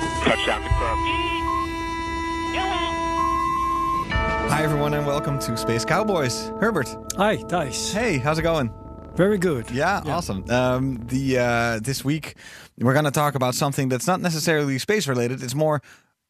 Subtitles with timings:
[0.00, 1.06] Touchdown confirmed.
[4.50, 6.48] Hi, everyone, and welcome to Space Cowboys.
[6.60, 7.92] Herbert, Hi, Thijs.
[7.92, 8.72] hey, how's it going?
[9.14, 9.70] Very good.
[9.70, 10.48] Yeah, awesome.
[10.50, 12.36] Um, the uh, this week
[12.78, 15.42] we're going to talk about something that's not necessarily space related.
[15.42, 15.82] It's more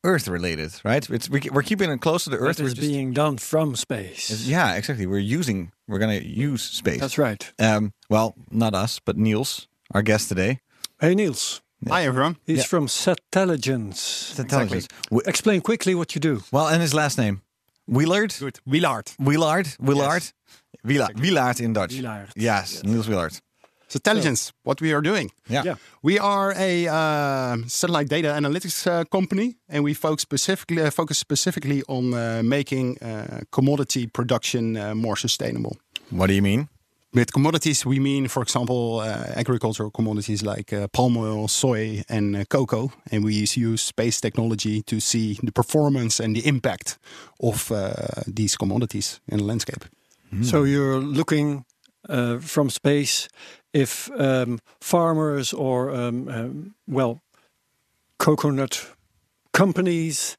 [0.03, 1.09] Earth related, right?
[1.09, 2.57] It's we, we're keeping it close to the Earth.
[2.57, 4.45] That We're just- being done from space.
[4.47, 5.07] yeah, exactly.
[5.07, 5.71] We're using.
[5.87, 6.99] We're going to use space.
[7.01, 7.53] That's right.
[7.61, 10.61] Um, well, not us, but Niels, our guest today.
[11.01, 11.63] Hey, Niels.
[11.89, 12.37] Hi everyone.
[12.47, 12.65] He's Yeah.
[12.65, 14.39] from Satelligence.
[14.39, 14.87] Intelligence.
[15.11, 16.43] We- Explain quickly what you do.
[16.53, 17.41] well, and his last name,
[17.89, 18.35] Willard?
[18.39, 18.59] Good.
[18.67, 19.13] Willard.
[19.19, 19.67] Willard.
[19.81, 20.33] Willard.
[20.85, 21.21] Wielard.
[21.21, 21.95] Willard in Dutch.
[21.95, 22.29] Willard.
[22.37, 23.41] Yes, Niels Wielard.
[23.89, 25.31] So intelligence, what we are doing.
[25.49, 25.65] Yeah.
[25.65, 25.75] Yeah.
[26.03, 31.19] We are a uh, satellite data analytics uh, company, and we focus specifically uh, focus
[31.19, 35.77] specifically on uh, making uh, commodity production uh, more sustainable.
[36.11, 36.69] What do you mean?
[37.13, 42.37] With commodities, we mean, for example, uh, agricultural commodities like uh, palm oil, soy, and
[42.37, 42.93] uh, cocoa.
[43.11, 46.99] And we use space technology to see the performance and the impact
[47.43, 47.93] of uh,
[48.29, 49.85] these commodities in the landscape.
[50.43, 51.65] So you're looking
[52.09, 53.29] uh, from space
[53.73, 57.21] if um, farmers or, um, um, well,
[58.19, 58.95] coconut
[59.53, 60.37] companies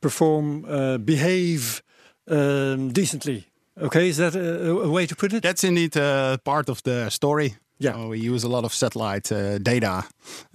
[0.00, 1.82] perform, uh, behave
[2.28, 3.51] um, decently.
[3.80, 5.42] Okay, is that a, a way to put it?
[5.42, 7.56] That's indeed uh, part of the story.
[7.78, 7.94] Yeah.
[7.94, 10.04] So we use a lot of satellite uh, data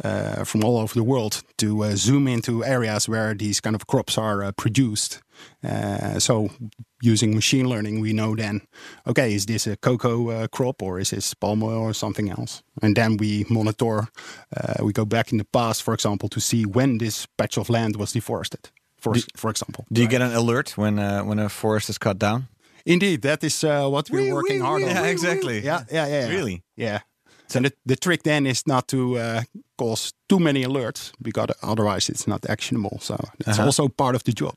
[0.04, 3.86] uh, from all over the world to uh, zoom into areas where these kind of
[3.86, 5.22] crops are uh, produced.
[5.62, 6.50] Uh, so
[7.02, 8.62] using machine learning, we know then,
[9.06, 12.64] okay, is this a cocoa uh, crop or is this palm oil or something else?
[12.82, 14.08] And then we monitor.
[14.56, 17.70] Uh, we go back in the past, for example, to see when this patch of
[17.70, 18.70] land was deforested.
[19.00, 19.86] For, for example.
[19.92, 22.48] Do you get an alert when uh, when a forest is cut down?
[22.88, 24.90] Indeed, that is uh, what we're working hard on.
[24.90, 25.60] Yeah, exactly.
[25.66, 26.28] Yeah, yeah, yeah.
[26.28, 26.36] yeah.
[26.38, 26.64] Really?
[26.76, 27.00] Yeah.
[27.48, 29.42] So the, the trick then is not to uh,
[29.78, 32.98] cause too many alerts because otherwise it's not actionable.
[33.00, 33.16] So
[33.46, 33.66] that's Uh-huh.
[33.68, 34.56] also part of the job.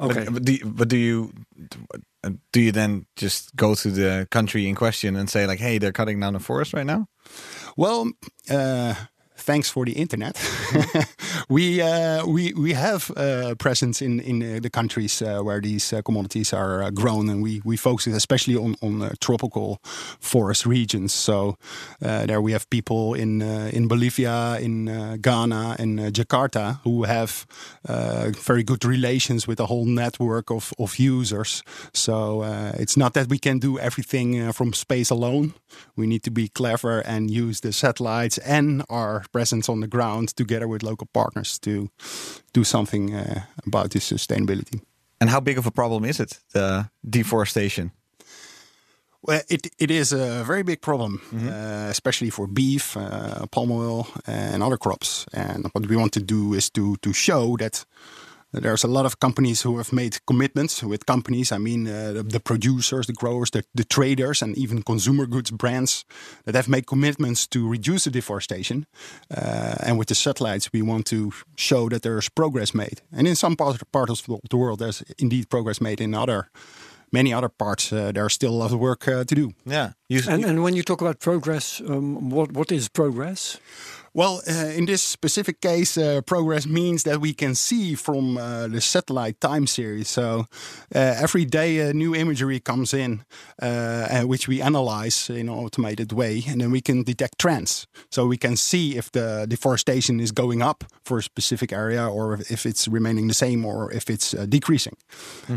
[0.00, 0.24] Okay.
[0.24, 1.30] But, but do you, but do you
[2.52, 5.92] do you then just go to the country in question and say like, hey, they're
[5.92, 7.06] cutting down the forest right now?
[7.76, 8.10] Well,
[8.50, 8.94] uh,
[9.42, 10.36] thanks for the internet.
[11.48, 15.92] we uh, we we have uh, presence in in uh, the countries uh, where these
[15.92, 19.78] uh, commodities are uh, grown, and we we focus especially on on uh, tropical
[20.20, 21.12] forest regions.
[21.12, 21.56] So
[22.04, 26.80] uh, there we have people in uh, in Bolivia, in uh, Ghana, and uh, Jakarta
[26.84, 27.46] who have
[27.88, 31.62] uh, very good relations with a whole network of of users.
[31.92, 35.52] So uh, it's not that we can do everything uh, from space alone.
[35.96, 40.36] We need to be clever and use the satellites and our presence on the ground
[40.36, 41.88] together with local partners to
[42.52, 44.80] do something uh, about this sustainability.
[45.20, 47.90] And how big of a problem is it, the deforestation?
[49.24, 54.08] Well, it, it is a very big problem, uh, especially for beef, uh, palm oil,
[54.26, 55.26] and other crops.
[55.32, 57.86] And what we want to do is to to show that
[58.52, 60.82] there's a lot of companies who have made commitments.
[60.82, 64.82] With companies, I mean uh, the, the producers, the growers, the, the traders, and even
[64.82, 66.04] consumer goods brands
[66.44, 68.86] that have made commitments to reduce the deforestation.
[69.30, 73.00] Uh, and with the satellites, we want to show that there's progress made.
[73.10, 76.00] And in some part, part of the world, there's indeed progress made.
[76.00, 76.48] In other
[77.12, 79.52] many other parts, uh, there's still a lot of work uh, to do.
[79.64, 79.92] Yeah.
[80.08, 83.58] You, And, and when you talk about progress, um, what what is progress?
[84.14, 88.68] Well, uh, in this specific case, uh, progress means that we can see from uh,
[88.68, 90.08] the satellite time series.
[90.10, 90.46] So
[90.94, 93.24] uh, every day, a new imagery comes in,
[93.62, 97.86] uh, which we analyze in an automated way, and then we can detect trends.
[98.10, 102.34] So we can see if the deforestation is going up for a specific area, or
[102.50, 104.96] if it's remaining the same, or if it's uh, decreasing.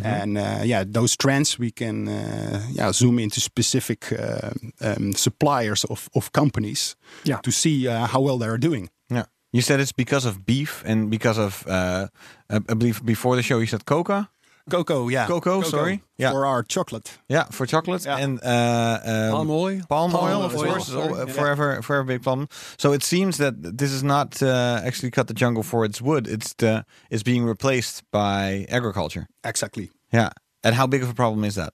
[0.04, 4.52] And uh, yeah, those trends we can uh, yeah zoom into specific uh,
[4.82, 7.42] um, suppliers of, of companies Yeah.
[7.42, 8.90] to see uh, how well they're doing.
[9.10, 9.26] yeah.
[9.54, 12.08] You said it's because of beef and because of, uh,
[12.50, 14.28] I I believe before the show you said coca.
[14.70, 15.28] Cocoa, yeah.
[15.28, 16.02] Cocoa, sorry.
[16.18, 16.32] Yeah.
[16.32, 17.20] For our chocolate.
[17.30, 18.24] Yeah, for chocolate Yeah.
[18.24, 19.82] and uh, um, Palm oil?
[19.90, 21.14] Palm, Palm oil, of oil, course, is sorry.
[21.14, 21.34] uh, Yeah.
[21.34, 22.48] forever, forever big problem.
[22.78, 26.28] So it seems that this is not uh, actually cut the jungle for its wood.
[26.28, 29.26] It's the it's being replaced by agriculture.
[29.44, 29.90] Exactly.
[30.12, 30.30] Yeah,
[30.64, 31.74] and how big of a problem is that?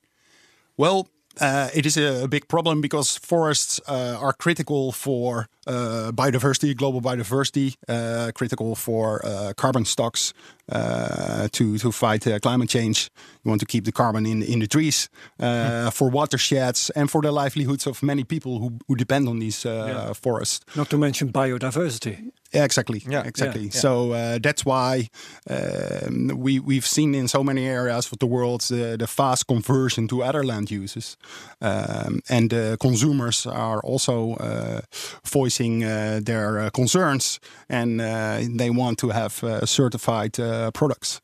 [0.77, 1.07] Well,
[1.39, 7.01] uh, it is a, big problem because forests uh, are critical for uh, biodiversity, global
[7.01, 10.33] biodiversity, uh, critical for uh, carbon stocks,
[10.69, 13.09] uh, to to fight uh, climate change.
[13.43, 15.09] You want to keep the carbon in in the trees
[15.39, 19.65] uh, for watersheds and for the livelihoods of many people who, who depend on these
[19.69, 20.13] uh, Yeah.
[20.13, 20.59] forests.
[20.75, 22.17] Not to mention biodiversity.
[22.53, 23.01] Yeah, exactly.
[23.09, 23.61] Yeah, exactly.
[23.61, 23.79] yeah, yeah.
[23.81, 25.07] So uh, that's why
[25.49, 30.07] um, we we've seen in so many areas of the world the, the fast conversion
[30.07, 31.17] to other land uses,
[31.61, 34.81] um, and the consumers are also uh,
[35.23, 41.21] voicing uh, their uh, concerns, and uh, they want to have uh, certified uh, products.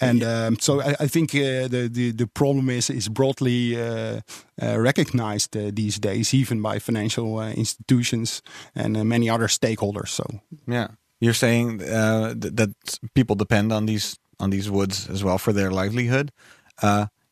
[0.00, 4.20] And um, so I, I think uh, the, the the problem is is broadly uh,
[4.62, 8.42] uh, recognized uh, these days, even by financial institutions
[8.74, 10.08] and many other stakeholders.
[10.08, 10.24] So.
[10.66, 10.88] Yeah,
[11.20, 15.70] you're saying th- that people depend on these on these woods as well for their
[15.70, 16.30] livelihood.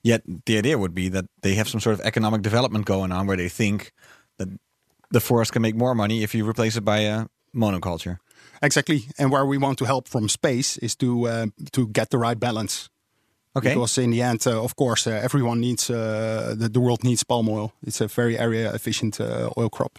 [0.06, 3.26] Yet the idea would be that they have some sort of economic development going on
[3.26, 3.93] where they think
[4.38, 4.49] that
[5.11, 8.19] the forest can make more money if you replace it by a monoculture.
[8.62, 12.19] Exactly, and where we want to help from space is to uh, to get the
[12.19, 12.88] right balance.
[13.56, 13.70] Okay.
[13.70, 17.25] Because in the end, uh, of course, uh, everyone needs uh, the, the world needs
[17.25, 17.73] palm oil.
[17.82, 19.99] It's a very area efficient uh, oil crop.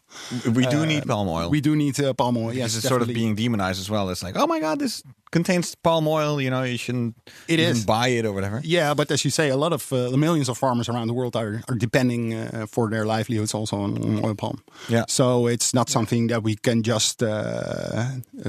[0.53, 1.49] we do need palm oil.
[1.49, 2.49] We do need uh, palm oil.
[2.49, 4.11] because Yes, it's sort of being demonized as well.
[4.11, 5.01] It's like, oh my god, this
[5.31, 6.41] contains palm oil.
[6.41, 7.15] You know, you shouldn't
[7.47, 7.85] It is.
[7.85, 8.61] buy it or whatever.
[8.63, 11.13] Yeah, but as you say, a lot of uh, the millions of farmers around the
[11.13, 14.63] world are, are depending uh, for their livelihoods also on, on oil palm.
[14.89, 15.05] Yeah.
[15.07, 18.03] So it's not something that we can just uh,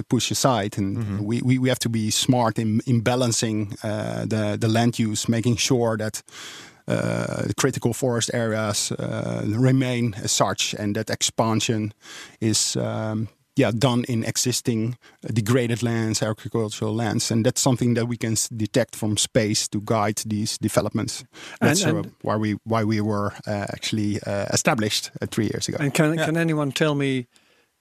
[0.09, 1.25] push aside, and Mm-hmm.
[1.25, 5.29] we, we, we have to be smart in in balancing uh, the the land use,
[5.31, 6.23] making sure that.
[6.91, 11.93] Uh, the critical forest areas uh, remain as such, and that expansion
[12.41, 13.29] is um,
[13.59, 18.37] yeah done in existing uh, degraded lands, agricultural lands, and that's something that we can
[18.57, 21.25] detect from space to guide these developments.
[21.61, 25.47] That's And- uh, and- why we why we were uh, actually uh, established uh, three
[25.47, 25.79] years ago.
[25.81, 27.27] And can can anyone tell me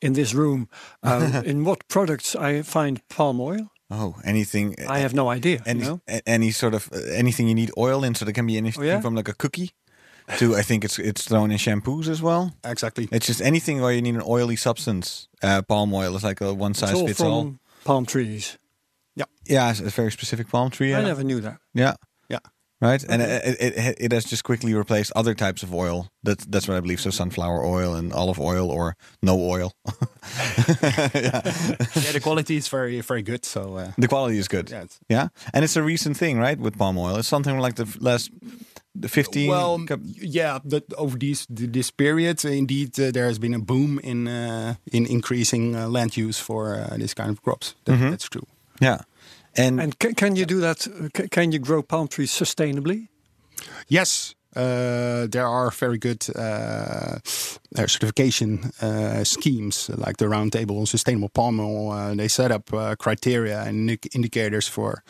[0.01, 0.67] in this room
[1.03, 3.69] uh, in what products I find palm oil?
[3.89, 4.75] Oh, anything.
[4.89, 5.61] I have no idea.
[5.65, 6.01] any, you know?
[6.25, 8.15] any sort of uh, anything you need oil in.
[8.15, 9.01] So there can be anything yeah?
[9.01, 9.69] from like a cookie
[10.37, 12.51] to I think it's it's thrown in shampoos as well.
[12.63, 13.07] exactly.
[13.11, 15.27] It's just anything where you need an oily substance.
[15.43, 17.55] Uh, palm oil is like a one size all fits all.
[17.85, 18.57] palm trees.
[19.15, 20.93] Yeah, Yeah, it's a very specific palm tree.
[20.93, 21.57] I Yeah, never knew that.
[21.73, 21.93] yeah,
[22.29, 22.39] Yeah.
[22.81, 23.03] right.
[23.09, 26.09] And it, it, it has just quickly replaced other types of oil.
[26.23, 26.99] That that's what I believe.
[26.99, 29.71] So sunflower oil and olive oil or no oil.
[31.13, 31.41] yeah,
[32.13, 33.45] the quality is very very good.
[33.45, 34.69] So uh, The quality is good.
[34.69, 36.59] yeah, Yeah, and it's a recent thing, right?
[36.59, 38.29] With palm oil, it's something like the last
[39.01, 39.49] the fifteen.
[39.49, 39.79] Well,
[40.21, 43.99] yeah, that over these th- this period, uh, indeed, uh, there has been a boom
[44.03, 47.75] in uh, in increasing uh, land use for uh, this kind of crops.
[47.85, 48.09] That, Mm-hmm.
[48.11, 48.45] That's true.
[48.81, 48.97] yeah,
[49.57, 50.87] and, And can, can you do that?
[50.87, 53.07] uh, Can you grow palm trees sustainably?
[53.87, 57.19] Yes, there are very good uh,
[57.77, 61.91] uh, certification uh, schemes like the Roundtable on Sustainable Palm Oil.
[61.91, 65.03] Uh, they set up uh, criteria and indicators for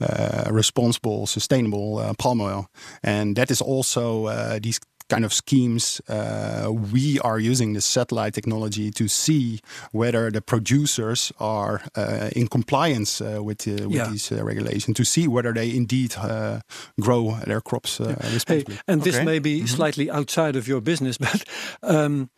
[0.00, 2.68] uh, responsible, sustainable uh, palm oil,
[3.02, 4.80] and that is also uh, these
[5.14, 6.00] kind of schemes.
[6.08, 9.58] Uh, we are using the satellite technology to see
[9.92, 14.10] whether the producers are uh, in compliance uh, with, uh, with Yeah.
[14.10, 16.60] these uh, regulations, to see whether they indeed uh,
[17.00, 18.78] grow their crops uh, Hey, responsibly.
[18.86, 21.44] and this may be slightly outside of your business, but
[21.82, 22.28] um,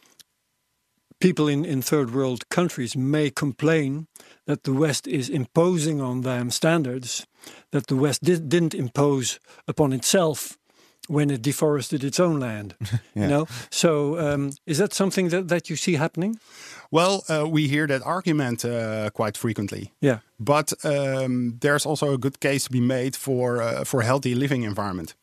[1.21, 4.06] people in, in third world countries may complain
[4.47, 7.26] that the West is imposing on them standards
[7.71, 10.59] that the West did, didn't impose upon itself
[11.08, 12.75] when it deforested its own land.
[13.14, 16.38] You know, so um, is that something that, that you see happening?
[16.90, 19.92] Well, uh, we hear that argument uh, quite frequently.
[20.00, 20.18] Yeah.
[20.38, 24.64] But um, there's also a good case to be made for uh, for healthy living
[24.64, 25.14] environment.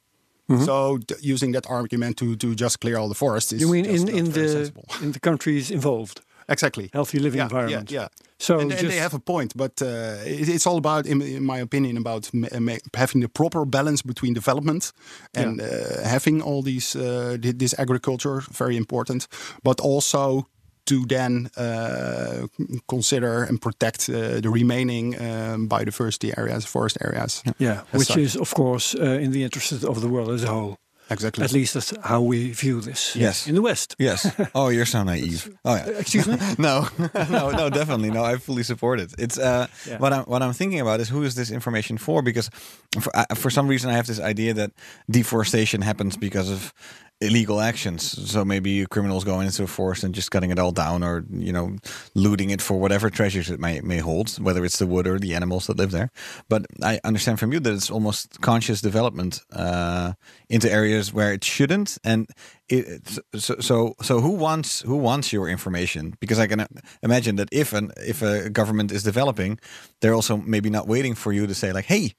[0.65, 3.85] So t- using that argument to to just clear all the forests is You mean
[3.85, 4.83] in, in the sensible.
[5.01, 6.19] in the countries involved,
[6.51, 7.91] exactly healthy living yeah, environment?
[7.91, 8.07] Yeah, yeah.
[8.39, 9.85] So and, and they have a point, but uh,
[10.25, 12.31] it, it's all about, in, in my opinion, about
[12.95, 14.93] having the proper balance between development
[15.33, 15.65] and uh,
[16.03, 19.27] having all these uh, thi- this agriculture very important,
[19.63, 20.47] but also
[20.85, 22.47] to then uh,
[22.87, 27.43] consider and protect uh, the remaining um, biodiversity areas, forest areas.
[27.59, 28.17] yeah, as which such.
[28.17, 30.77] is of course uh, in the interest of the world as a whole.
[31.11, 31.43] Exactly.
[31.43, 33.15] At least that's how we view this.
[33.15, 33.47] Yes.
[33.47, 33.95] In the West.
[33.99, 34.25] yes.
[34.55, 35.49] Oh, you're so naive.
[35.65, 35.99] Oh yeah.
[35.99, 36.37] Excuse me?
[36.57, 36.87] no,
[37.29, 38.23] no, no, definitely no.
[38.23, 39.13] I fully support it.
[39.19, 39.97] It's uh, Yeah.
[39.99, 42.21] what I'm what I'm thinking about is who is this information for?
[42.23, 42.49] Because
[42.99, 44.71] for, uh, for some reason I have this idea that
[45.09, 46.73] deforestation happens because of
[47.21, 48.29] illegal actions.
[48.31, 51.53] So maybe criminals going into a forest and just cutting it all down, or you
[51.53, 51.77] know,
[52.15, 55.35] looting it for whatever treasures it may may hold, whether it's the wood or the
[55.35, 56.09] animals that live there.
[56.49, 60.13] But I understand from you that it's almost conscious development uh,
[60.49, 62.27] into areas where it shouldn't, and
[62.69, 66.15] it, so so so who wants who wants your information?
[66.19, 66.65] Because I can
[67.03, 69.59] imagine that if an if a government is developing,
[69.99, 72.13] they're also maybe not waiting for you to say like, hey,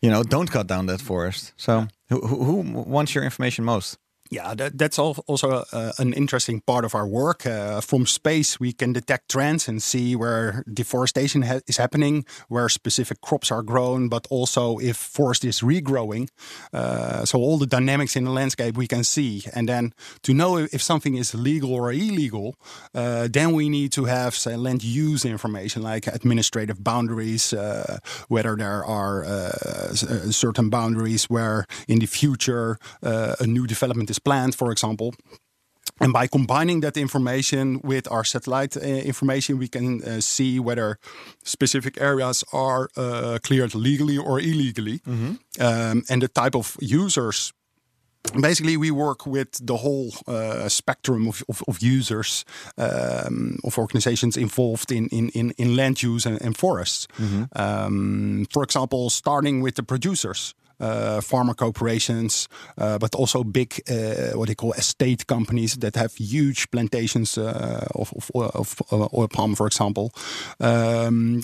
[0.00, 1.52] you know, don't cut down that forest.
[1.56, 3.98] So who, who who wants your information most?
[4.32, 7.44] Yeah, that, that's also uh, an interesting part of our work.
[7.44, 12.70] Uh, from space, we can detect trends and see where deforestation ha- is happening, where
[12.70, 16.30] specific crops are grown, but also if forest is regrowing.
[16.72, 20.56] Uh, so all the dynamics in the landscape we can see, and then to know
[20.56, 22.54] if something is legal or illegal,
[22.94, 27.98] uh, then we need to have say land use information like administrative boundaries, uh,
[28.28, 29.92] whether there are uh,
[30.30, 35.14] certain boundaries where in the future a new development is planned, for example.
[36.00, 40.98] And by combining that information with our satellite uh, information, we can uh, see whether
[41.44, 45.00] specific areas are uh, cleared legally or illegally,
[45.60, 47.52] um, and the type of users.
[48.40, 52.44] Basically, we work with the whole uh, spectrum of, of, of users,
[52.78, 57.06] um, of organizations involved in, in, in, in land use and, and forests.
[57.56, 64.36] Um, for example, starting with the producers uh, farmer corporations, uh, but also big uh,
[64.36, 69.66] what they call estate companies that have huge plantations of, of, of oil palm, for
[69.66, 70.12] example.
[70.60, 71.42] Um,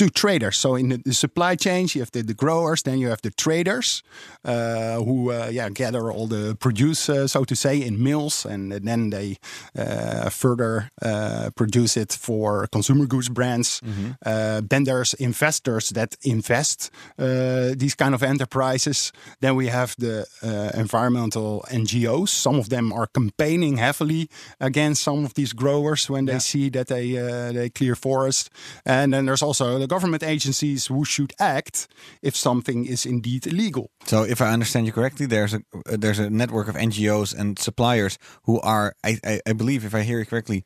[0.00, 0.56] to traders.
[0.56, 3.30] So in the, the supply chains, you have the, the growers, then you have the
[3.30, 4.02] traders
[4.46, 8.72] uh, who uh, yeah gather all the produce, uh, so to say, in mills, and
[8.72, 9.36] then they
[9.78, 13.82] uh, further uh, produce it for consumer goods brands.
[14.24, 19.12] Uh, then there's investors that invest uh, these kind of enterprises.
[19.40, 22.28] Then we have the uh, environmental NGOs.
[22.30, 24.28] Some of them are campaigning heavily
[24.60, 28.50] against some of these growers when they see that they uh, they clear forest.
[28.84, 31.86] And then there's also the government agencies who should act
[32.22, 33.86] if something is indeed illegal.
[34.06, 37.58] So, if I understand you correctly, there's a uh, there's a network of NGOs and
[37.58, 40.62] suppliers who are, I, I, I believe, if I hear you correctly,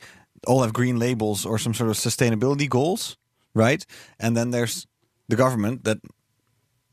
[0.46, 3.16] all have green labels or some sort of sustainability goals,
[3.54, 3.86] right?
[4.18, 4.86] And then there's
[5.28, 5.98] the government that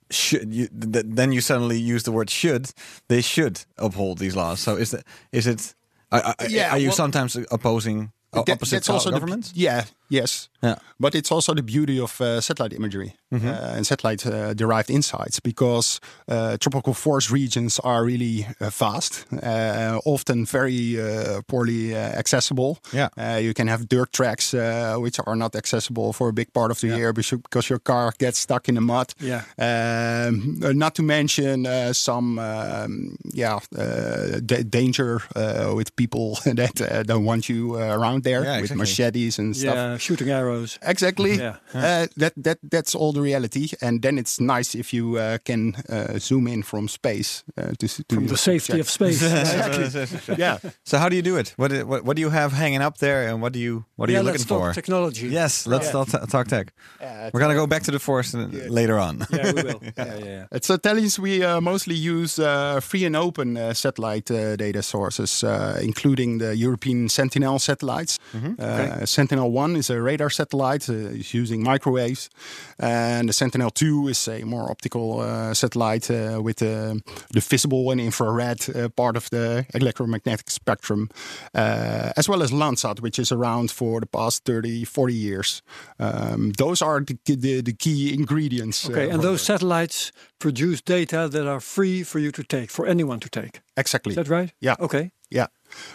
[0.09, 2.71] should you, th- then you suddenly use the word should
[3.07, 4.59] they should uphold these laws.
[4.59, 5.75] So is that is it?
[6.11, 9.51] Are, are, Yeah, are you well- sometimes opposing That- opposite that's also the- governments?
[9.55, 10.49] yeah, yes.
[10.63, 10.75] Yeah.
[10.99, 13.47] But it's also the beauty of uh, satellite imagery Mm-hmm.
[13.47, 19.25] uh, and satellite uh, derived insights because uh, tropical forest regions are really uh, vast,
[19.31, 22.77] uh, often very uh, poorly uh, accessible.
[22.91, 23.07] Yeah.
[23.17, 26.71] Uh, you can have dirt tracks uh, which are not accessible for a big part
[26.71, 29.13] of the year because your car gets stuck in the mud.
[29.21, 29.43] Yeah.
[29.57, 36.37] Um, uh, not to mention uh, some, um, yeah, uh, da- danger uh, with people
[36.45, 38.77] that uh, don't want you uh, around there Yeah, with exactly.
[38.77, 39.75] machetes and stuff.
[39.75, 40.77] Yeah, shooting arrows.
[40.81, 41.31] Exactly.
[41.41, 41.55] Yeah.
[41.73, 45.75] Uh, that that that's all the reality, and then it's nice if you uh, can
[45.89, 49.21] uh, zoom in from space uh, to, s- to From the safety of space.
[50.29, 50.37] right?
[50.39, 50.57] yeah.
[50.85, 51.53] So how do you do it?
[51.57, 54.13] What, what what do you have hanging up there, and what do you what are
[54.13, 54.73] yeah, you let's looking talk for?
[54.73, 55.27] technology.
[55.27, 56.05] Yes, let's Yeah.
[56.05, 56.73] talk, talk tech.
[57.01, 58.33] Yeah, We're gonna go back to the forest
[58.69, 59.25] later on.
[59.31, 59.81] Yeah, we will.
[59.97, 60.45] Yeah, yeah, yeah.
[60.55, 65.43] At Satelligence, we uh, mostly use uh, free and open uh, satellite uh, data sources,
[65.43, 68.19] uh, including the European Sentinel satellites.
[68.59, 72.29] Uh, Sentinel-1 is a radar satellite, uh, is using microwaves.
[72.77, 76.95] And the Sentinel-2 is a more optical uh, satellite uh, with uh,
[77.33, 81.09] the visible and infrared uh, part of the electromagnetic spectrum,
[81.55, 85.61] uh, as well as Landsat, which is around for the past 30, 40 years.
[85.99, 88.87] Um, those are the, the, the key ingredients.
[88.87, 92.87] uh, Okay, and those satellites produce data that are free for you to take, for
[92.87, 93.61] anyone to take.
[93.77, 94.11] Exactly.
[94.11, 94.53] Is that right?
[94.59, 94.75] Yeah.
[94.79, 95.11] Okay.
[95.31, 95.47] Yeah,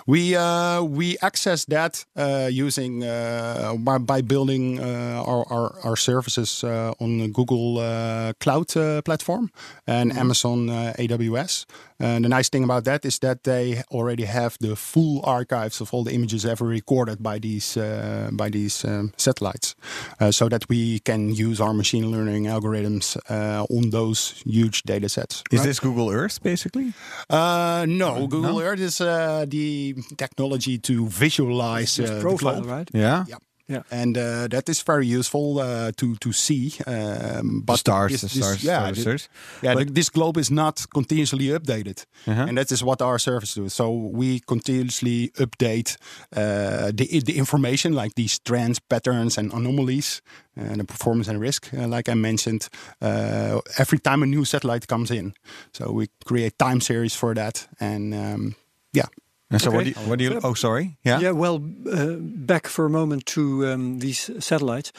[0.07, 5.97] we uh, we access that uh, using uh, by, by building uh, our, our our
[5.97, 9.51] services uh, on the Google uh, Cloud uh, platform
[9.87, 11.67] and Amazon uh, AWS.
[11.99, 15.95] And the nice thing about that is that they already have the full archives of
[15.95, 19.75] all the images ever recorded by these uh, by these um, satellites,
[20.21, 25.09] uh, so that we can use our machine learning algorithms uh, on those huge data
[25.09, 25.43] sets.
[25.51, 26.93] Is this Google Earth basically?
[27.31, 32.67] Uh, no, Google Earth is uh, the technology to visualize uh, the Profile, globe.
[32.79, 32.91] right?
[32.95, 33.25] Yeah.
[33.29, 33.39] Yeah.
[33.69, 33.83] Yeah.
[33.91, 36.73] And uh, that is very useful uh, to to see.
[36.87, 39.75] Um, but stars, this- the this- stars, yeah, stars, thi- yeah.
[39.75, 42.47] But- this globe is not continuously updated, Uh-huh.
[42.49, 43.75] and that is what our service does.
[43.75, 45.97] So we continuously update
[46.37, 50.23] uh, the the information, like these trends, patterns, and anomalies,
[50.57, 52.69] and the performance and risk, uh, like I mentioned.
[53.03, 55.33] Uh, every time a new satellite comes in,
[55.73, 58.55] so we create time series for that, and um,
[58.97, 59.09] Yeah.
[59.51, 60.41] And so what do you, what do you?
[60.43, 60.97] Oh, sorry.
[61.05, 61.21] Yeah.
[61.23, 61.57] Yeah, well,
[61.93, 64.93] uh, back for a moment to um, these satellites.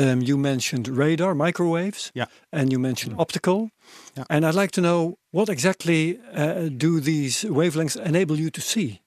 [0.00, 2.26] Um, you mentioned radar, microwaves, Yeah.
[2.52, 3.70] and you mentioned optical.
[4.16, 4.24] Yeah.
[4.28, 9.00] And I'd like to know what exactly uh, do these wavelengths enable you to see?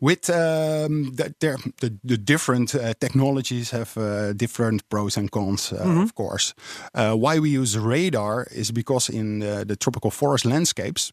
[0.00, 1.34] With um, the,
[1.80, 6.54] the, the different uh, technologies have uh, different pros and cons, uh, of course.
[6.94, 11.12] Uh, why we use radar is because in uh, the tropical forest landscapes,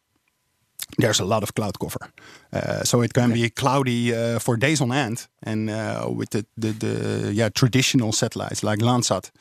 [0.98, 2.10] there's a lot of cloud cover.
[2.51, 5.27] Uh, so it can be cloudy uh, for days on end.
[5.43, 9.31] And uh, with the, the, the yeah, traditional satellites like Landsat,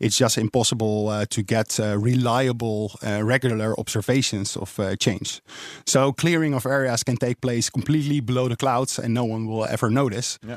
[0.00, 5.40] it's just impossible uh, to get uh, reliable, uh, regular observations of uh, change.
[5.86, 9.66] So clearing of areas can take place completely below the clouds and no one will
[9.66, 10.38] ever notice.
[10.46, 10.56] Yeah.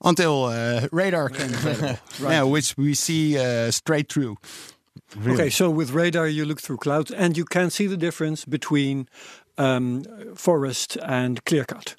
[0.00, 4.36] Until uh, radar can available, yeah, which we see uh, straight through.
[5.26, 9.08] Okay, so with radar you look through clouds and you can see the difference between
[9.58, 10.02] um,
[10.34, 11.94] forest and clear cut.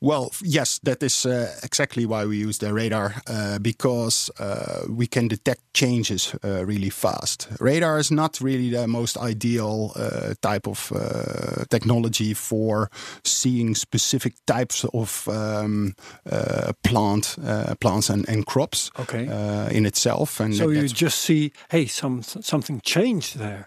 [0.00, 5.06] Well, yes, that is uh, exactly why we use the radar uh, because uh, we
[5.06, 7.48] can detect changes uh, really fast.
[7.58, 12.90] Radar is not really the most ideal uh, type of uh, technology for
[13.24, 15.94] seeing specific types of um,
[16.30, 19.26] uh, plant uh, plants and, and crops Okay.
[19.28, 20.40] uh, in itself.
[20.40, 23.66] And So you just see, hey, some something changed there.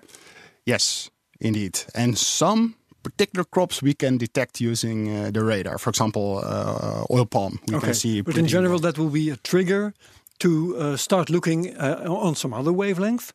[0.65, 1.79] Yes, indeed.
[1.93, 5.77] And some particular crops we can detect using uh, the radar.
[5.77, 7.59] For example, uh, oil palm.
[7.67, 8.21] We can see.
[8.21, 8.91] but in general, well.
[8.91, 9.93] that will be a trigger
[10.39, 13.33] to uh, start looking uh, on some other wavelength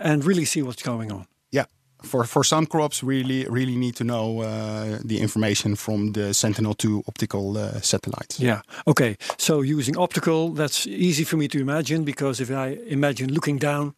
[0.00, 1.26] and really see what's going on.
[1.50, 1.64] yeah.
[2.02, 7.02] For for some crops, really really need to know uh, the information from the Sentinel-2
[7.06, 8.38] optical uh, satellites.
[8.38, 8.60] Yeah.
[8.84, 9.16] Okay.
[9.38, 13.94] So using optical, that's easy for me to imagine because if I imagine looking down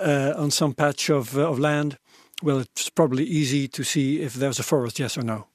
[0.00, 1.98] uh, on some patch of uh, of land,
[2.42, 5.49] well, it's probably easy to see if there's a forest, yes or no.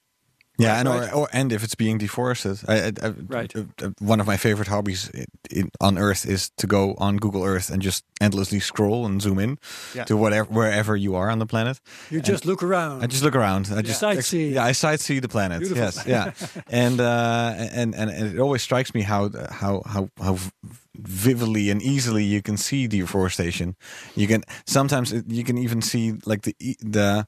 [0.57, 1.11] Yeah, and Right.
[1.11, 3.55] or, or and if it's being deforested, I, I, I, Right.
[3.55, 7.17] uh, uh, one of my favorite hobbies in, in, on Earth is to go on
[7.17, 9.57] Google Earth and just endlessly scroll and zoom in
[9.93, 10.05] Yeah.
[10.05, 11.79] to whatever wherever you are on the planet.
[12.09, 13.03] You just look around.
[13.03, 13.67] I just look around.
[13.75, 14.51] I just Sightsee.
[14.53, 15.59] Yeah, I sightsee the planet.
[15.59, 15.83] Beautiful.
[15.83, 16.31] Yes, yeah,
[16.85, 20.37] and, uh, and and and it always strikes me how how how how
[20.97, 23.75] vividly and easily you can see deforestation.
[24.15, 27.27] You can sometimes you can even see like the the.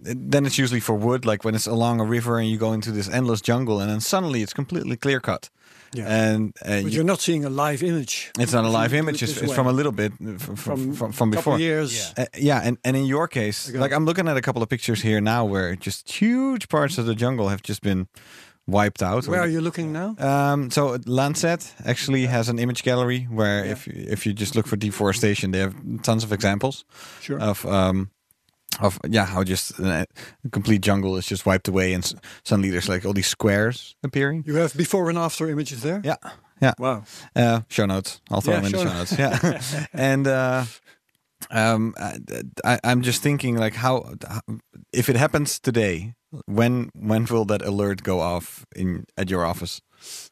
[0.00, 2.90] Then it's usually for wood, like when it's along a river and you go into
[2.92, 5.50] this endless jungle, and then suddenly it's completely clear cut.
[5.94, 6.06] Yeah.
[6.06, 8.30] And uh, but you- you're not seeing a live image.
[8.38, 9.22] it's not a live image.
[9.22, 11.58] It's, it's from a little bit uh, from from, from, from couple before.
[11.58, 12.12] years.
[12.16, 13.78] Uh, yeah, and, and in your case, Ago.
[13.80, 17.06] like I'm looking at a couple of pictures here now where just huge parts of
[17.06, 18.06] the jungle have just been
[18.66, 19.26] wiped out.
[19.26, 20.14] Where are you looking now?
[20.18, 24.66] Um, so Landsat actually has an image gallery where if you, if you just look
[24.66, 26.84] for deforestation, they have tons of examples
[27.22, 27.40] Sure.
[27.40, 28.10] of um,
[28.80, 30.04] of yeah how just uh,
[30.44, 32.14] a complete jungle is just wiped away and s-
[32.44, 34.44] suddenly there's like all these squares appearing.
[34.46, 36.00] you have before and after images there.
[36.04, 36.16] Yeah,
[36.60, 36.72] yeah.
[36.78, 37.02] Wow.
[37.36, 38.20] Uh, show notes.
[38.30, 39.18] I'll throw Yeah, them in the show show notes.
[39.18, 40.64] Yeah, and uh,
[41.50, 41.94] um,
[42.64, 44.14] I, I'm just thinking like how
[44.92, 46.14] if it happens today,
[46.46, 49.80] when when will that alert go off in at your office?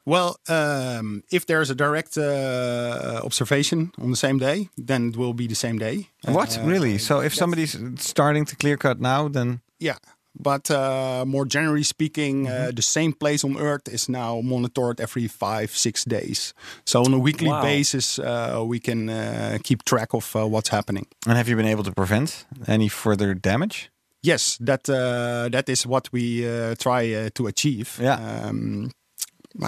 [0.04, 5.34] Well, um, if there's a direct uh, observation on the same day, then it will
[5.34, 6.08] be the same day.
[6.24, 6.98] What Uh, really?
[6.98, 9.98] So if somebody's starting to clear cut now, then Yeah.
[10.38, 12.68] But uh, more generally speaking, Mm-hmm.
[12.68, 16.54] uh, the same place on Earth is now monitored every five, six days.
[16.84, 17.62] So on a weekly Wow.
[17.62, 21.06] basis, uh, we can uh, keep track of uh, what's happening.
[21.26, 23.90] and have you been able to prevent any further damage?
[24.22, 27.88] Yes, that uh, that is what we uh, try uh, to achieve.
[28.02, 28.18] Yeah.
[28.48, 28.90] Um,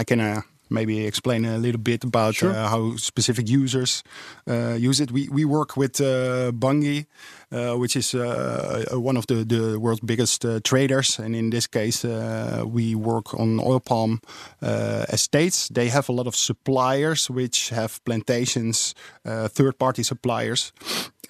[0.01, 2.51] I can uh, maybe explain a little bit about Sure.
[2.51, 4.03] uh, how specific users
[4.47, 5.11] uh, use it.
[5.11, 7.07] We we work with uh, Bunge,
[7.53, 11.67] uh, which is uh, one of the the world's biggest uh, traders, and in this
[11.69, 14.21] case, uh, we work on oil palm
[14.63, 15.69] uh, estates.
[15.69, 20.73] They have a lot of suppliers which have plantations, uh, third party suppliers,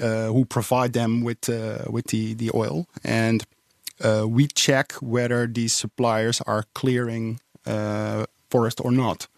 [0.00, 3.42] uh, who provide them with uh, with the the oil and.
[4.00, 9.28] Uh, we check whether these suppliers are clearing uh, forest or not.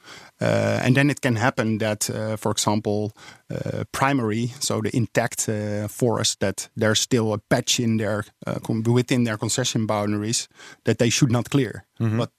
[0.40, 3.12] Uh, and then it can happen that, uh, for example,
[3.50, 8.58] uh, primary, so the intact uh, forest, that there's still a patch in their uh,
[8.92, 10.48] within their concession boundaries
[10.84, 11.84] that they should not clear,
[12.16, 12.30] but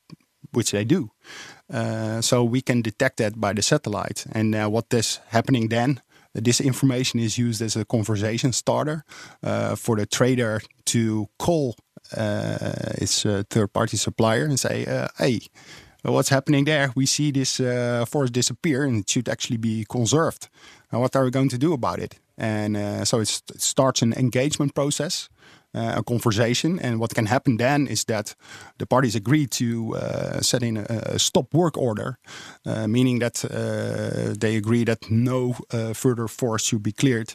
[0.53, 1.11] which they do.
[1.73, 4.25] Uh, so we can detect that by the satellite.
[4.31, 6.01] And what is happening then?
[6.33, 9.03] This information is used as a conversation starter
[9.43, 11.75] uh, for the trader to call
[12.15, 15.39] uh, its uh, third-party supplier and say, uh, "Hey,
[16.03, 16.91] what's happening there?
[16.95, 20.49] We see this uh, forest disappear, and it should actually be conserved.
[20.89, 24.73] What are we going to do about it?" And uh, so it starts an engagement
[24.73, 25.29] process.
[25.73, 26.79] uh, a conversation.
[26.79, 28.35] And what can happen then is that
[28.77, 32.17] the parties agree to uh, set in a, a stop work order,
[32.65, 37.33] uh, meaning that uh, they agree that no uh, further forest should be cleared.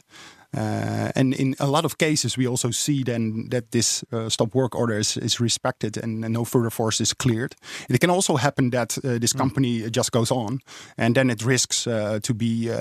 [0.55, 4.55] Uh, and in a lot of cases, we also see then that this uh, stop
[4.55, 7.55] work order is, is respected and, and no further force is cleared.
[7.89, 10.59] It can also happen that uh, this company just goes on
[10.97, 12.71] and then it risks to be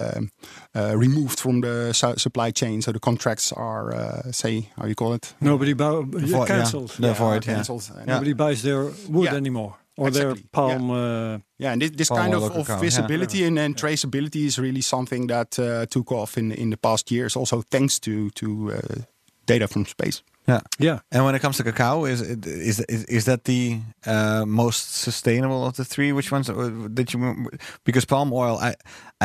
[0.74, 2.83] removed from the su- supply chain.
[2.83, 5.35] So the contracts are, say, how you call it?
[5.40, 6.46] Nobody yeah.
[6.46, 6.92] cancelled.
[6.92, 7.55] Void, yeah.
[7.55, 7.90] cancelled.
[8.07, 9.35] Nobody buys their wood Yeah.
[9.35, 10.90] anymore or Exactly, their palm.
[10.90, 12.80] Uh, Yeah, and this, this kind oil of, or of cacao, yeah.
[12.85, 17.11] visibility and, and traceability is really something that uh, took off in in the past
[17.11, 17.37] years.
[17.37, 18.78] Also thanks to to uh,
[19.46, 20.22] data from space.
[20.48, 20.61] Yeah.
[20.78, 20.98] yeah.
[21.11, 24.94] And when it comes to cacao, is it- is is, is that the uh, most
[25.02, 26.12] sustainable of the three?
[26.12, 27.48] Which ones uh, did you?
[27.85, 28.74] Because palm oil, I,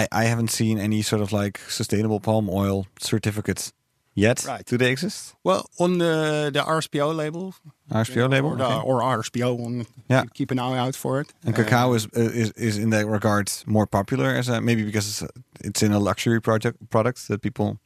[0.01, 3.71] I I haven't seen any sort of like sustainable palm oil certificates
[4.13, 4.45] yet.
[4.45, 4.65] Right.
[4.65, 5.35] Do they exist?
[5.43, 7.53] Well, on the the RSPO label,
[7.91, 8.49] RSPO label.
[8.51, 8.87] or, the, Okay.
[8.87, 10.23] or RSPO, on Yeah.
[10.33, 11.33] keep an eye out for it.
[11.45, 14.83] And Uh, cacao is uh, is is in that regard more popular as a maybe
[14.83, 15.31] because it's,
[15.63, 17.77] it's in a luxury project product that people.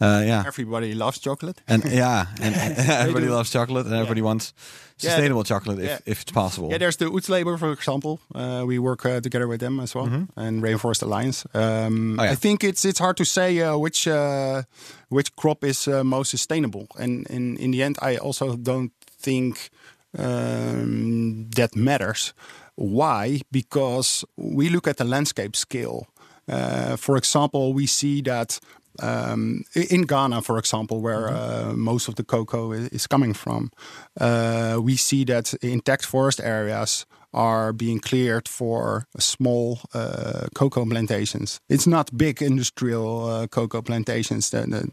[0.00, 0.44] Uh, yeah.
[0.46, 1.60] everybody loves chocolate.
[1.68, 2.54] And yeah, and
[2.88, 3.32] everybody do.
[3.32, 4.54] loves chocolate, and everybody wants
[4.96, 5.98] sustainable chocolate if, yeah.
[6.06, 6.70] if it's possible.
[6.70, 8.20] Yeah, there's the UTZ label, for example.
[8.34, 11.46] Uh, we work uh, together with them as well, and Rainforest Alliance.
[11.54, 12.18] Um.
[12.18, 12.32] Oh, yeah.
[12.32, 14.62] I think it's it's hard to say uh, which uh,
[15.08, 19.70] which crop is uh, most sustainable, and in in the end, I also don't think
[20.18, 22.34] um, that matters.
[22.74, 23.40] Why?
[23.50, 26.06] Because we look at the landscape scale.
[26.48, 28.58] Uh, for example, we see that
[29.00, 33.70] um, in Ghana, for example, where uh, most of the cocoa is coming from,
[34.20, 41.60] uh, we see that intact forest areas are being cleared for small uh, cocoa plantations.
[41.68, 44.50] It's not big industrial uh, cocoa plantations.
[44.50, 44.84] That, that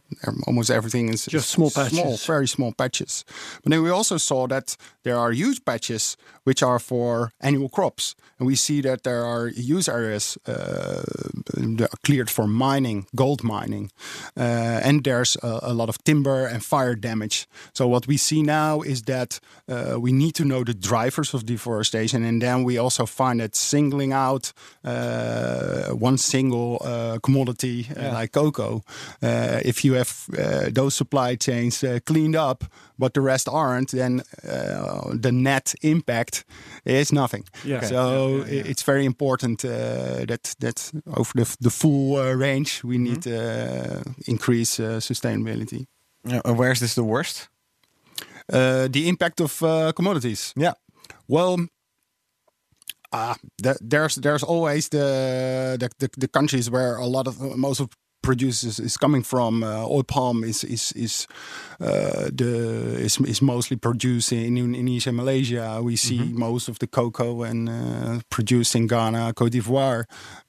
[0.45, 2.25] almost everything is Just small patches.
[2.25, 3.25] very small patches.
[3.63, 8.15] But then we also saw that there are huge patches which are for annual crops,
[8.39, 11.03] and we see that there are use areas uh,
[11.53, 13.91] that are cleared for mining, gold mining,
[14.37, 17.47] uh, and there's a, a lot of timber and fire damage.
[17.73, 21.45] So what we see now is that uh, we need to know the drivers of
[21.45, 28.19] deforestation, and then we also find that singling out uh, one single uh, commodity uh,
[28.19, 28.81] like cocoa,
[29.23, 32.63] uh, if you have uh, those supply chains uh, cleaned up,
[32.97, 36.45] but the rest aren't, then uh, the net impact
[36.85, 37.43] is nothing.
[37.63, 37.77] Yeah.
[37.77, 37.87] Okay.
[37.87, 38.71] So Yeah, yeah, yeah.
[38.71, 39.69] it's very important uh,
[40.25, 45.85] that that over the, the full uh, range we need to uh, increase uh, sustainability.
[46.25, 47.49] Uh, where is this the worst?
[48.53, 50.53] Uh, the impact of uh, commodities.
[50.55, 50.73] Yeah.
[51.27, 51.57] Well,
[53.11, 57.79] uh, th- there's there's always the, the the the countries where a lot of most
[57.79, 57.89] of
[58.23, 59.63] producers is coming from.
[59.63, 61.27] Uh, oil palm is is is
[61.79, 65.79] uh, the is, is mostly produced in Indonesia, Malaysia.
[65.81, 70.03] We see most of the cocoa and uh, produced in Ghana, Cote d'Ivoire,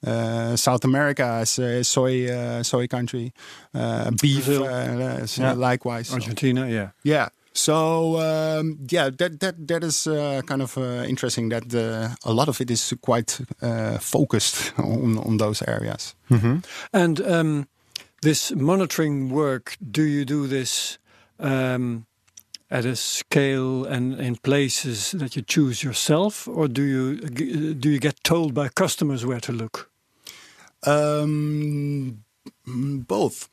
[0.05, 3.31] uh, South America is a soy uh, soy country,
[3.73, 5.53] uh, beef uh, Yeah.
[5.53, 6.09] likewise.
[6.09, 6.89] So- Argentina, yeah.
[7.03, 7.29] yeah.
[7.53, 11.49] So um, yeah, that that that is uh, kind of uh, interesting.
[11.49, 16.15] That uh, a lot of it is quite uh, focused on on those areas.
[16.93, 17.67] And um,
[18.21, 20.99] this monitoring work, do you do this
[21.39, 22.05] um,
[22.69, 27.15] at a scale and in places that you choose yourself, or do you
[27.73, 29.89] do you get told by customers where to look?
[30.83, 32.23] Um,
[32.67, 33.49] mm, both.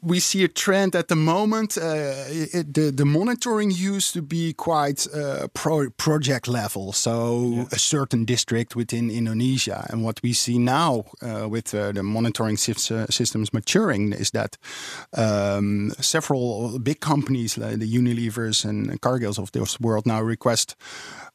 [0.00, 1.78] We see a trend at the moment.
[1.78, 7.78] Uh, it, the the monitoring used to be quite uh, pro- project level, so a
[7.78, 9.86] certain district within Indonesia.
[9.90, 14.58] And what we see now uh, with uh, the monitoring uh, systems maturing is that
[15.16, 20.74] um, several big companies, like the Unilevers and Cargills of this world, now request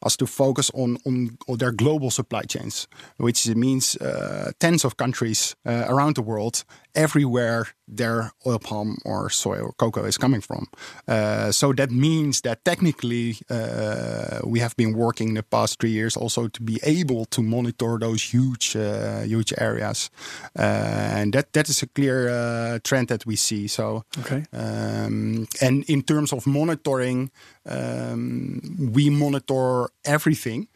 [0.04, 4.96] us to focus on, on, on their global supply chains, which means uh, tens of
[4.96, 10.40] countries uh, around the world, everywhere their oil palm or soy or cocoa is coming
[10.40, 10.66] from.
[11.06, 16.16] Uh, so that means that technically uh, we have been working the past three years
[16.16, 20.10] also to be able to monitor those huge, uh, huge areas,
[20.58, 23.68] uh, and that that is a clear uh, trend that we see.
[23.68, 24.44] So Okay.
[24.52, 27.30] um, and in terms of monitoring,
[27.66, 28.60] um,
[28.92, 30.68] we monitor everything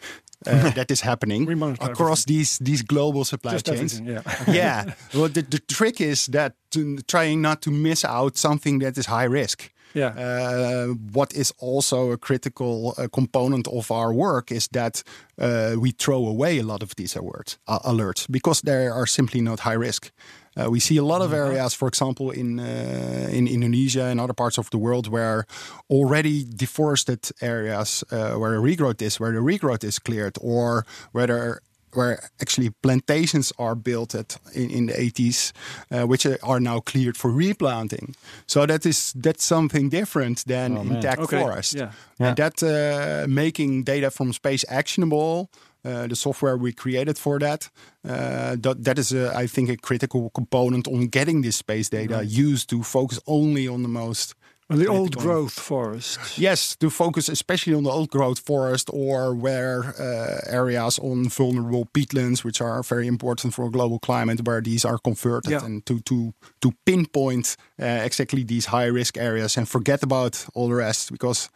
[0.47, 1.49] uh, that is happening
[1.81, 4.01] across these these global supply Just chains.
[4.01, 4.23] yeah.
[4.49, 4.95] yeah.
[5.15, 9.07] Well, the, the trick is that to, trying not to miss out something that is
[9.07, 9.71] high risk.
[9.95, 10.09] Yeah.
[10.09, 15.03] Uh, what is also a critical uh, component of our work is that
[15.39, 19.41] uh, we throw away a lot of these alerts, uh, alerts because they are simply
[19.41, 20.11] not high risk.
[20.57, 24.35] Uh, we see a lot of areas, for example, in uh, in Indonesia and other
[24.35, 25.45] parts of the world, where
[25.91, 31.61] already deforested areas, uh, where regrowth is, where the regrowth is cleared, or where there
[31.97, 35.53] where actually plantations are built at in, in the 80s,
[35.91, 38.15] uh, which are now cleared for replanting.
[38.47, 41.75] So that is that's something different than intact Okay, forest.
[41.75, 41.93] yeah.
[42.19, 45.49] And that uh, making data from space actionable.
[45.87, 47.71] Uh, the software we created for that,
[48.05, 52.25] uh, that, that is, a, I think, a critical component on getting this space data
[52.25, 54.35] used to focus only on the most
[54.69, 56.19] And the old growth forest.
[56.39, 61.87] Yes, to focus especially on the old growth forest or where uh, areas on vulnerable
[61.95, 65.65] peatlands, which are very important for global climate, where these are converted, Yeah.
[65.67, 70.69] and to to to pinpoint uh, exactly these high risk areas and forget about all
[70.69, 71.49] the rest because.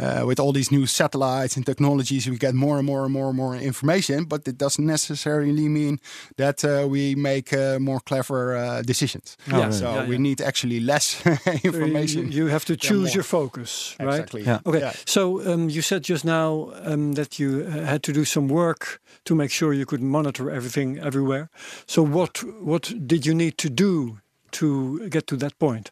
[0.00, 3.28] Uh, with all these new satellites and technologies, we get more and more and more
[3.28, 5.98] and more information, but it doesn't necessarily mean
[6.36, 9.36] that uh, we make uh, more clever uh, decisions.
[9.46, 9.70] Yeah.
[9.70, 10.22] So Yeah, we yeah.
[10.22, 11.22] need actually less
[11.64, 12.32] information.
[12.32, 14.08] You, you have to choose your focus, right?
[14.08, 14.42] Exactly.
[14.42, 14.60] Yeah.
[14.64, 14.90] Okay.
[15.04, 19.00] So um, you said just now um, that you uh, had to do some work
[19.24, 21.48] to make sure you could monitor everything everywhere.
[21.86, 24.18] So what what did you need to do
[24.50, 25.90] to get to that point?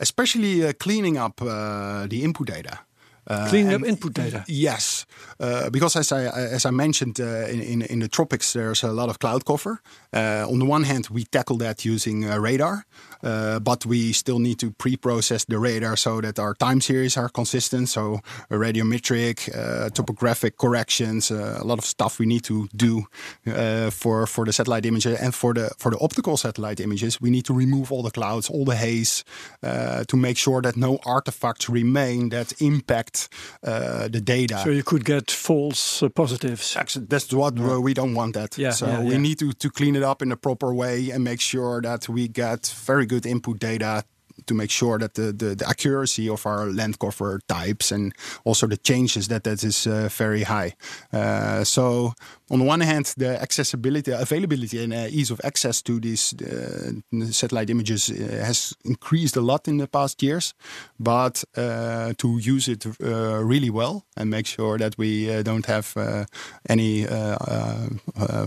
[0.00, 2.78] especially uh, cleaning up uh, the input data.
[3.30, 4.42] Uh, Cleaning up input data.
[4.46, 5.06] Yes,
[5.38, 8.92] uh, because as I as I mentioned uh, in, in in the tropics, there's a
[8.92, 9.82] lot of cloud cover.
[10.16, 12.86] Uh, on the one hand, we tackle that using uh, radar,
[13.22, 17.88] but we still need to pre-process the radar so that our time series are consistent.
[17.88, 23.06] So uh, radiometric, uh, topographic corrections, uh, a lot of stuff we need to do
[23.46, 27.20] uh, for for the satellite images and for the for the optical satellite images.
[27.20, 29.24] We need to remove all the clouds, all the haze,
[29.62, 33.28] uh, to make sure that no artifacts remain that impact
[33.62, 34.60] uh, the data.
[34.64, 36.76] So you could get false uh, positives.
[36.76, 38.58] Actually, that's what uh, we don't want that.
[38.58, 39.18] Yeah, so yeah, we yeah.
[39.18, 42.28] need to, to clean it up in a proper way and make sure that we
[42.28, 44.04] get very good input data
[44.46, 48.66] to make sure that the, the, the accuracy of our land cover types and also
[48.66, 50.74] the changes that that is uh, very high.
[51.12, 52.12] Uh, so
[52.50, 56.92] on the one hand, the accessibility, availability, and uh, ease of access to these uh,
[57.30, 60.54] satellite images uh, has increased a lot in the past years.
[60.98, 66.26] But uh, to use it really well and make sure that we don't have
[66.68, 67.06] any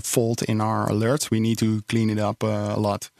[0.02, 3.12] fault in our alerts, we need to clean it up a lot.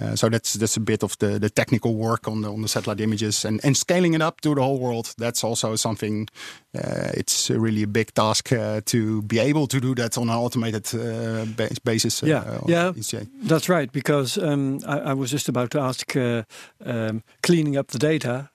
[0.00, 2.68] Uh, so that's that's a bit of the, the technical work on the on the
[2.68, 5.14] satellite images and, and scaling it up to the whole world.
[5.18, 6.28] That's also something.
[6.74, 10.36] Uh, it's really a big task uh, to be able to do that on an
[10.36, 12.22] automated uh, ba- basis.
[12.22, 13.26] Yeah, on yeah, ECA.
[13.42, 13.90] that's right.
[13.90, 16.42] Because um, I, I was just about to ask, uh,
[16.84, 18.50] um, cleaning up the data.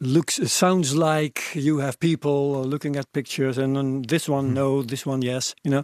[0.00, 4.82] Looks it sounds like you have people looking at pictures and on this one no
[4.82, 5.82] this one yes you know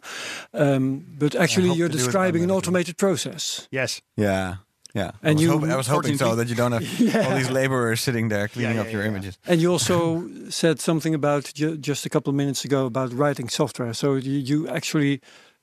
[0.52, 4.00] um, but actually you're to do it describing an automated process Yes.
[4.16, 4.56] Yeah.
[4.94, 5.10] Yeah.
[5.22, 6.84] And I you- hoping, I was hoping so that you don't have
[7.26, 9.16] all these laborers sitting there cleaning yeah, up your yeah, yeah.
[9.16, 9.38] images.
[9.48, 13.48] and you also said something about ju- just a couple of minutes ago about writing
[13.50, 15.20] software so you, you actually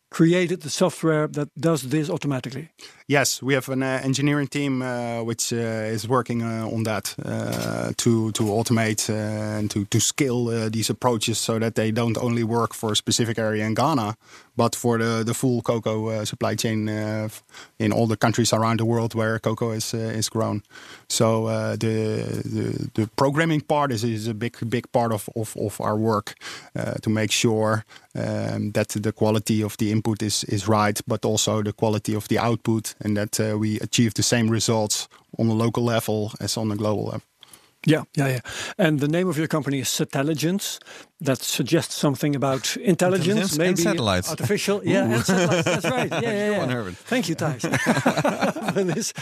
[0.09, 2.67] created the software that does this automatically
[3.11, 7.13] Yes, we have an uh, engineering team uh, which uh, is working uh, on that
[7.25, 12.17] uh, to to automate uh, and to to scale these approaches so that they don't
[12.17, 14.15] only work for a specific area in Ghana,
[14.55, 16.87] but for the the full cocoa supply chain
[17.79, 20.61] in all the countries around the world where cocoa is is grown.
[21.09, 21.47] So
[21.77, 25.97] the, the the programming part is is a big big part of of, of our
[25.97, 26.33] work
[27.01, 27.83] to make sure
[28.15, 32.27] um, that the quality of the input is is right, but also the quality of
[32.27, 36.57] the output, and that uh, we achieve the same results on a local level as
[36.57, 37.21] on a global level.
[37.87, 38.39] Yeah, yeah, yeah.
[38.77, 40.79] And the name of your company is Satelligence.
[41.25, 44.29] That suggests something about intelligence, Intelligence and maybe satellites.
[44.29, 44.81] artificial.
[44.85, 45.65] Yeah, and satellites.
[45.65, 46.11] That's right.
[46.23, 46.59] Yeah, yeah, yeah.
[46.59, 46.95] one, Herbert.
[47.09, 47.61] Thank you, Thijs.
[48.73, 49.13] For this.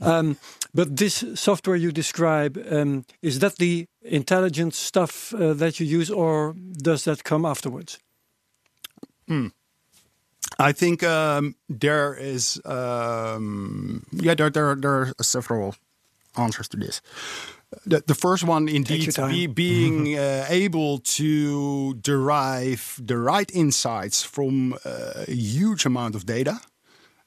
[0.02, 0.36] um,
[0.74, 6.10] but this software you describe, um, is that the intelligence stuff uh, that you use,
[6.10, 7.98] or does that come afterwards?
[10.68, 15.74] I think um, there is, um, yeah, there, there, there are several
[16.36, 17.00] answers to this.
[17.86, 24.74] The, the first one, indeed, be, being uh, able to derive the right insights from
[24.84, 26.60] uh, a huge amount of data.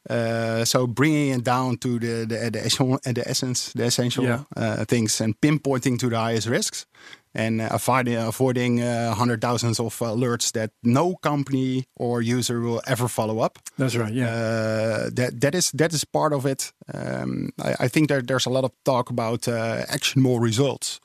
[0.10, 4.44] Uh, so bringing it down to the the, the, the essence, the essential Yeah.
[4.58, 6.86] uh, things, and pinpointing to the highest risks,
[7.34, 12.82] and uh, avoiding avoiding uh, hundred thousands of alerts that no company or user will
[12.88, 13.60] ever follow up.
[13.78, 14.14] That's right.
[14.14, 14.30] Yeah.
[14.30, 16.72] Uh, that that is that is part of it.
[16.94, 21.00] Um, I, I think there, there's a lot of talk about uh, actionable results,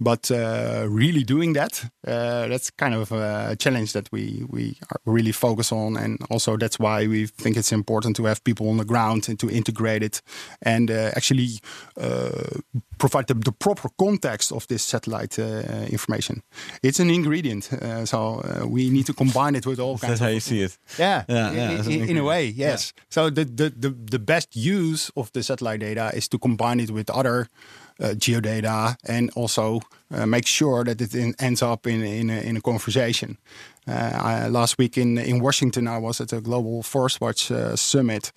[0.00, 5.00] But uh, really doing that, uh, that's kind of a challenge that we we are
[5.14, 8.76] really focus on, and also that's why we think it's important to have people on
[8.78, 10.20] the ground and to integrate it,
[10.62, 11.60] and uh, actually
[11.96, 12.58] uh,
[12.98, 16.42] provide the, the proper context of this satellite uh, information.
[16.82, 20.18] It's an ingredient, uh, so uh, we need to combine it with all kinds.
[20.18, 20.76] That's how you see it.
[20.98, 22.92] yeah, Yeah, i- yeah, i- as an in, in a way, yes.
[23.10, 26.90] So the, the the the best use of the satellite data is to combine it
[26.90, 27.46] with other
[28.00, 29.80] Eh, geodata and also
[30.10, 33.38] uh, make sure that it in, ends up in in a, in a conversation.
[33.86, 38.32] Uh, I, last week in in Washington, I was at a global Forest Watch summit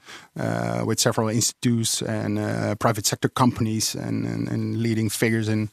[0.86, 2.38] with several institutes and
[2.80, 5.70] private sector companies and, and, and leading figures in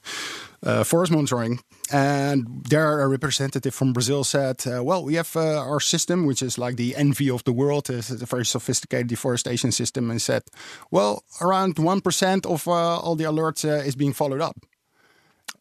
[0.84, 1.60] forest monitoring.
[1.92, 6.42] And there, a representative from Brazil said, uh, "Well, we have uh, our system, which
[6.42, 7.90] is like the envy of the world.
[7.90, 10.42] It's a very sophisticated deforestation system." And said,
[10.90, 14.56] "Well, around one percent of uh, all the alerts uh, is being followed up."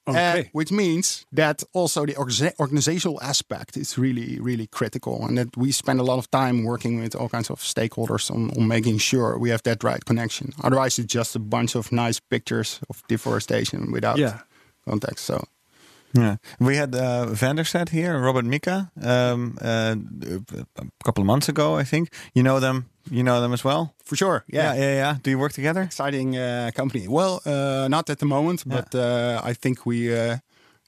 [0.07, 0.39] Okay.
[0.39, 2.15] Uh, which means that also the
[2.57, 6.99] organizational aspect is really, really critical, and that we spend a lot of time working
[7.01, 10.51] with all kinds of stakeholders on, on making sure we have that right connection.
[10.61, 14.39] Otherwise, it's just a bunch of nice pictures of deforestation without Yeah.
[14.89, 15.25] context.
[15.25, 15.45] So
[16.15, 19.95] Yeah, we had uh, VanderSat here, Robert Mika, um, uh,
[20.77, 22.09] a couple of months ago, I think.
[22.35, 22.85] You know them.
[23.09, 23.93] You know them as well.
[24.05, 24.93] for sure, yeah, yeah.
[24.95, 25.17] yeah.
[25.23, 25.81] Do you work together?
[25.81, 27.07] exciting uh, company.
[27.07, 30.37] Well, uh, not at the moment, but uh, I think we uh,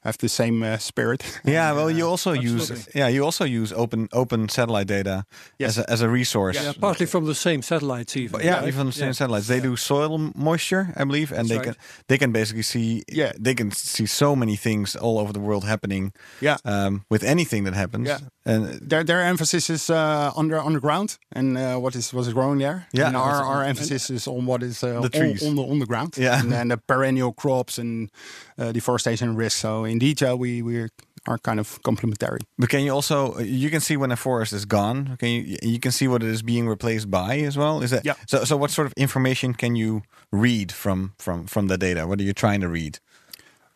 [0.06, 1.22] have the same uh, spirit.
[1.56, 5.24] Yeah, well, you also use yeah, you also use open open satellite data
[5.58, 5.70] Yes.
[5.70, 6.56] as a, as a resource.
[6.64, 8.32] Yeah, partly from the same satellites, even.
[8.32, 8.68] But yeah, right?
[8.74, 9.14] even the same Yeah.
[9.14, 9.46] satellites.
[9.46, 11.64] They do soil moisture, I believe, and they right.
[11.66, 11.74] can
[12.08, 13.32] they can basically see Yeah.
[13.44, 16.12] they can see so many things all over the world happening.
[16.40, 16.56] Yeah.
[16.64, 18.06] um, with anything that happens.
[18.08, 18.18] Yeah.
[18.44, 22.12] and Their their emphasis is uh, on the on the ground and uh, what is
[22.14, 22.86] what is growing there.
[22.92, 23.06] Yeah.
[23.08, 25.42] and our, our emphasis is on what is uh, The trees.
[25.42, 26.16] on, on the on the ground.
[26.16, 26.40] Yeah.
[26.40, 28.10] and then the perennial crops and
[28.58, 29.58] Uh, deforestation risk.
[29.58, 30.88] So in detail, we we
[31.28, 32.40] are kind of complementary.
[32.58, 35.16] But can you also uh, you can see when a forest is gone?
[35.18, 37.82] Can you you can see what it is being replaced by as well?
[37.82, 38.14] Is that Yeah.
[38.26, 38.44] so?
[38.44, 40.00] So what sort of information can you
[40.32, 42.06] read from from from the data?
[42.06, 42.98] What are you trying to read?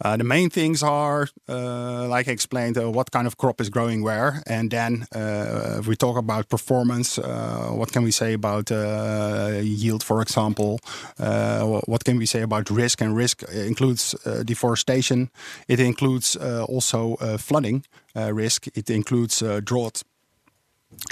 [0.02, 3.68] Uh, the main things are, uh, like I explained, uh, what kind of crop is
[3.68, 8.32] growing where, and then uh, if we talk about performance, uh, what can we say
[8.32, 10.80] about uh, yield, for example?
[11.18, 13.02] What can we say about risk?
[13.02, 15.30] And risk includes deforestation.
[15.68, 17.84] It includes also flooding
[18.14, 18.66] risk.
[18.74, 20.02] It includes drought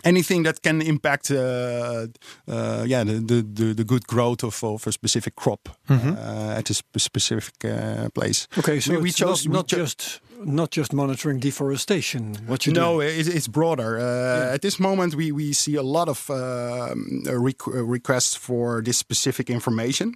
[0.04, 2.06] anything that can impact uh,
[2.46, 6.74] uh, yeah the, the, the, good growth of, of a specific crop uh, at a
[6.74, 8.48] sp- specific uh, place.
[8.58, 12.36] Okay, so we, we chose not, not just not just monitoring deforestation.
[12.46, 13.98] What you no, it, it's broader.
[13.98, 18.36] Uh, At this moment, we, we see a lot of um, uh, requ- uh, requests
[18.36, 20.14] for this specific information,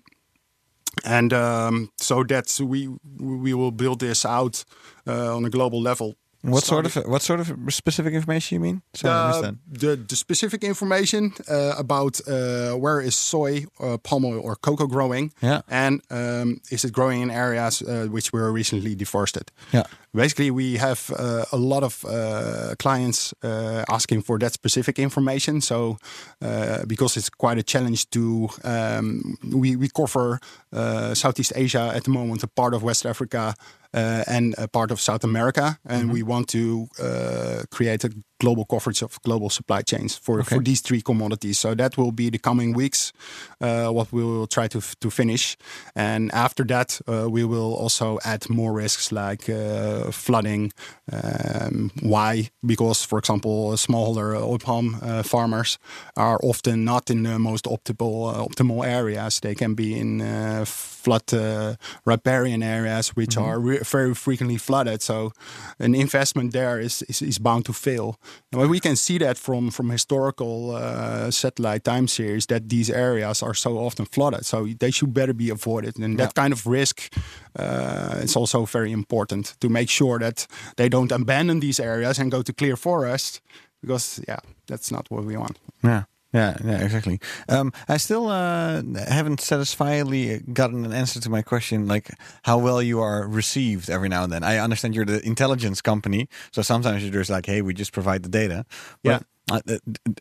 [1.04, 4.64] and um, so that's we we will build this out
[5.06, 6.14] uh, on a global level.
[6.44, 8.82] What sort of what sort of specific information you mean?
[8.94, 9.80] Sorry, I missed Uh, that.
[9.80, 14.86] the, the specific information uh, about uh, where is soy, uh, palm oil, or cocoa
[14.88, 15.60] growing, Yeah.
[15.68, 19.52] and um, is it growing in areas uh, which were recently deforested?
[19.72, 19.84] Yeah.
[20.14, 25.62] Basically, we have uh, a lot of uh, clients uh, asking for that specific information.
[25.62, 25.96] So,
[26.42, 30.38] uh, because it's quite a challenge to, um, we, we cover
[30.70, 33.54] uh, Southeast Asia at the moment, a part of West Africa,
[33.94, 35.78] uh, and a part of South America.
[35.86, 40.58] And we want to uh, create a global coverage of global supply chains for, for
[40.58, 41.58] these three commodities.
[41.58, 43.12] So, that will be the coming weeks,
[43.60, 45.56] uh, what we will try to, to finish.
[45.94, 50.72] And after that, uh, we will also add more risks like uh, flooding.
[51.12, 52.50] Um, why?
[52.64, 55.78] Because, for example, smallholder oil palm uh, farmers
[56.16, 59.40] are often not in the most optimal uh, optimal areas.
[59.40, 65.02] They can be in uh, flood uh, riparian areas, which are re- very frequently flooded.
[65.02, 65.32] So,
[65.78, 68.16] an investment there is is, is bound to fail.
[68.52, 73.42] And we can see that from from historical uh, satellite time series that these areas
[73.42, 74.44] are so often flooded.
[74.44, 75.98] So they should better be avoided.
[75.98, 77.12] And that kind of risk
[77.58, 82.32] uh, is also very important to make sure that they don't abandon these areas and
[82.32, 83.40] go to clear forest,
[83.80, 85.58] because yeah, that's not what we want.
[85.82, 86.04] Yeah.
[86.34, 87.20] Yeah, yeah, exactly.
[87.48, 92.10] Um, I still uh, haven't satisfyingly gotten an answer to my question, like
[92.44, 94.42] how well you are received every now and then.
[94.42, 98.22] I understand you're the intelligence company, so sometimes you're just like, "Hey, we just provide
[98.22, 98.64] the data."
[99.02, 99.20] Yeah.
[99.50, 99.60] Uh,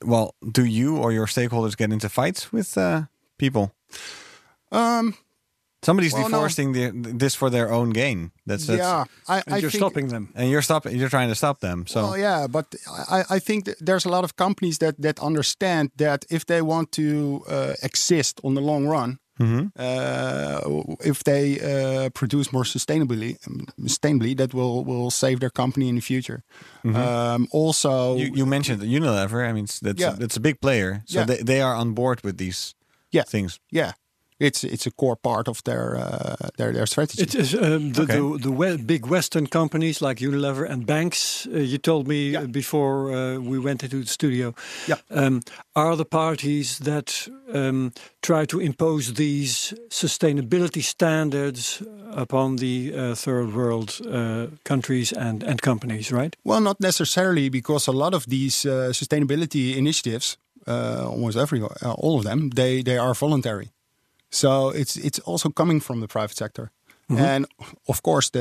[0.03, 3.03] well, do you or your stakeholders get into fights with uh,
[3.37, 3.71] people?
[4.71, 5.15] Um,
[5.83, 6.37] Somebody's Well, no.
[6.37, 8.31] deforesting the, this for their own gain.
[8.45, 10.29] That's, that's yeah, I, And I you're think, stopping them.
[10.35, 10.95] and you're stopping.
[10.95, 11.85] You're trying to stop them.
[11.87, 12.65] So Well, yeah, but
[13.09, 16.61] I, I think that there's a lot of companies that that understand that if they
[16.61, 17.03] want to
[17.49, 19.17] uh, exist on the long run,
[19.75, 20.59] uh,
[21.03, 23.37] if they uh, produce more sustainably,
[23.79, 26.43] sustainably, that will will save their company in the future.
[26.83, 29.47] Um, also, You, you mentioned Unilever.
[29.49, 30.15] I mean, it's- that's Yeah.
[30.19, 31.25] that's a big player, so Yeah.
[31.27, 32.75] they, they are on board with these
[33.11, 33.25] Yeah.
[33.27, 33.59] things.
[33.71, 33.91] yeah,
[34.41, 37.21] it's it's a core part of their uh, their their strategy.
[37.23, 38.17] It is um, the, Okay.
[38.19, 41.47] the, the we- big Western companies like Unilever and banks.
[41.47, 42.43] Uh, you told me Yeah.
[42.43, 44.53] uh, before uh, we went into the studio.
[44.87, 44.97] Yeah.
[45.09, 45.41] Um,
[45.73, 51.81] are the parties that um, try to impose these sustainability standards
[52.15, 56.35] upon the uh, third world uh, countries and, and companies, right?
[56.43, 60.37] Well, not necessarily, because a lot of these uh, sustainability initiatives,
[60.67, 63.67] uh, almost every, uh, all of them, they they are voluntary.
[64.31, 66.69] So it's it's also coming from the private sector.
[67.17, 67.45] And
[67.87, 68.39] of course, the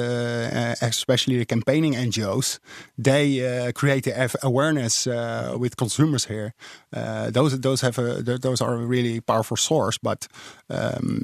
[0.53, 2.61] uh, especially the campaigning NGOs,
[3.03, 6.53] they uh, create the awareness uh, with consumers here.
[6.97, 9.99] Uh, those those have a those are a really powerful source.
[10.03, 10.29] But
[10.69, 11.23] um,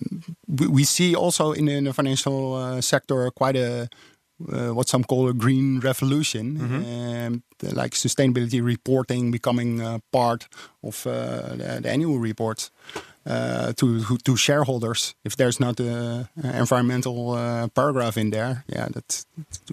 [0.48, 3.88] we, we see also in, in the financial uh, sector quite a
[4.52, 10.48] uh, what some call a green revolution, um, the- like sustainability reporting becoming uh, part
[10.82, 11.12] of uh,
[11.56, 12.70] the, the annual reports
[13.26, 15.14] to to shareholders.
[15.24, 19.24] If there's not a, a environmental uh, paragraph in there, yeah, that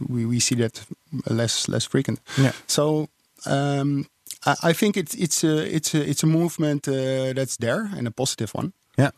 [0.10, 0.86] we, we see that
[1.30, 2.20] less less frequent.
[2.38, 2.54] Yeah.
[2.68, 3.08] So.
[3.46, 4.06] Um,
[4.46, 8.08] I I think it's it's a it's a it's a movement uh, that's there and
[8.08, 8.74] a positive one.
[8.98, 9.12] Yeah.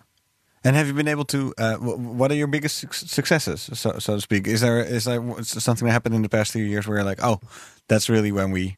[0.64, 1.54] And have you been able to?
[1.58, 1.76] Uh,
[2.18, 4.48] what are your biggest successes, so, so to speak?
[4.48, 7.24] Is there is there something that happened in the past few years where you're like,
[7.24, 7.40] oh,
[7.88, 8.78] that's really when we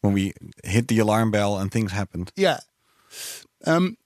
[0.00, 0.32] when we
[0.62, 2.30] hit the alarm bell and things happened?
[2.36, 2.60] Yeah.
[3.66, 3.96] Um,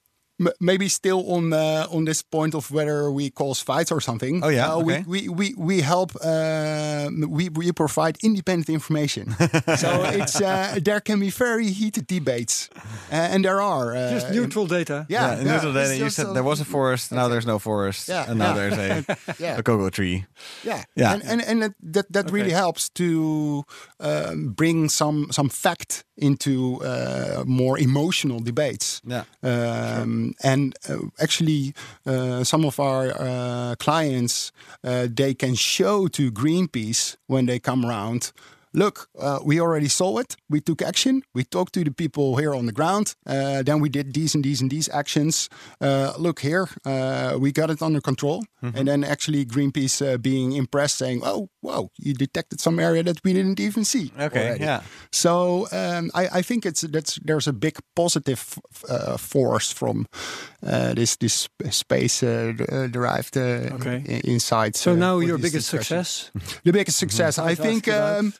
[0.60, 4.44] maybe still on uh, on this point of whether we cause fights or something.
[4.44, 4.72] Oh, yeah?
[4.72, 5.04] Uh, Okay.
[5.06, 6.10] we, we we we help.
[6.24, 9.30] Uh, we we provide independent information.
[9.76, 12.68] so it's uh, there can be very heated debates,
[13.12, 15.04] uh, and there are uh, Just neutral data.
[15.08, 18.08] Yeah, in neutral data, you said a- there was a forest, now there's no forest,
[18.08, 18.68] Yeah, and now yeah.
[18.70, 19.58] there's a, Yeah.
[19.58, 20.24] a cocoa tree.
[20.64, 21.12] Yeah, Yeah.
[21.14, 23.64] and and, and that that, that really helps to
[24.00, 29.00] um, bring some some fact into uh, more emotional debates.
[29.06, 29.24] Yeah.
[29.42, 31.74] Um, And uh, actually,
[32.06, 34.52] uh, some of our uh, clients
[34.82, 38.32] they can show to Greenpeace when they come around.
[38.78, 40.36] Look, uh, we already saw it.
[40.48, 41.22] We took action.
[41.34, 43.14] We talked to the people here on the ground.
[43.26, 45.48] Uh, then we did these and these and these actions.
[45.80, 48.44] Uh, look here, uh, we got it under control.
[48.62, 53.18] And then actually Greenpeace uh, being impressed, saying, "Oh, wow, you detected some area that
[53.24, 54.80] we didn't even see." Okay, already." yeah.
[55.12, 58.58] So um, I, I think it's that's there's a big positive
[58.88, 60.06] uh, force from
[60.66, 62.20] uh, this this space
[62.92, 64.02] derived uh, Okay.
[64.08, 64.76] i- insight.
[64.76, 66.04] So now your biggest discussion.
[66.04, 66.30] success?
[66.64, 67.86] The biggest success, I Let's think.
[67.88, 68.32] Um,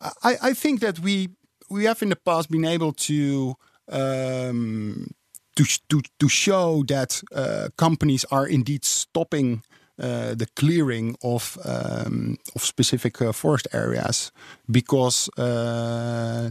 [0.00, 1.28] I, I think that we
[1.70, 3.54] we have in the past been able to.
[3.90, 5.08] Um,
[5.56, 9.62] to, to, to show that uh, companies are indeed stopping
[10.00, 14.30] uh, the clearing of um, of specific uh, forest areas
[14.70, 16.50] because uh,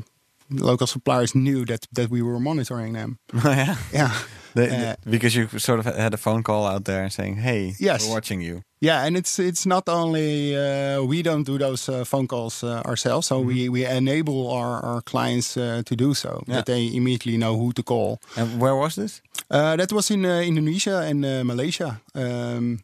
[0.50, 3.20] local suppliers knew that that we were monitoring them.
[3.34, 3.78] yeah.
[3.94, 4.12] Yeah,
[4.58, 8.02] They- Uh, because you sort of had a phone call out there saying, "Hey, Yes.
[8.02, 12.04] we're watching you." yeah, and it's it's not only uh, we don't do those uh,
[12.06, 16.30] phone calls uh, ourselves, so we we enable our our clients uh, to do so
[16.30, 16.56] Yeah.
[16.56, 18.18] that they immediately know who to call.
[18.36, 19.22] And where was this?
[19.50, 22.02] Uh, that was in uh, Indonesia and uh, Malaysia.
[22.14, 22.80] Um,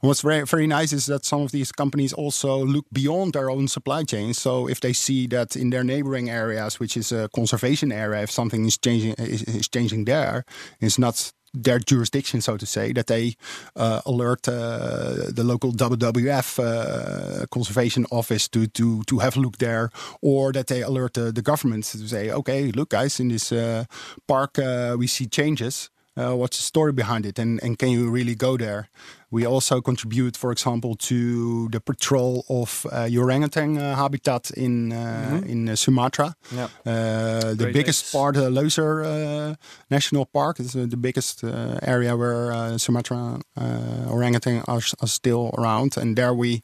[0.00, 3.68] what's very very nice is that some of these companies also look beyond their own
[3.68, 4.34] supply chain.
[4.34, 8.30] So if they see that in their neighboring areas, which is a conservation area, if
[8.30, 10.44] something is changing is, is changing there,
[10.80, 13.34] it's not their jurisdiction, so to say, that they
[13.76, 19.58] uh, alert uh, the local WWF uh, conservation office to to to have a look
[19.58, 19.90] there,
[20.22, 23.84] or that they alert the, the government to say, okay, look, guys, in this uh,
[24.26, 25.90] park uh, we see changes.
[26.16, 28.88] Uh, what's the story behind it, and and can you really go there?
[29.30, 35.40] We also contribute, for example, to the patrol of uh, orangutan uh, habitat in uh,
[35.46, 36.34] in uh, Sumatra.
[36.50, 36.68] Yeah.
[36.84, 38.12] Uh, the Great biggest Lakes.
[38.12, 39.54] part, uh, Leuser uh,
[39.88, 45.08] National Park, is uh, the biggest uh, area where uh, Sumatra uh, orangutan are, are
[45.08, 46.62] still around, and there we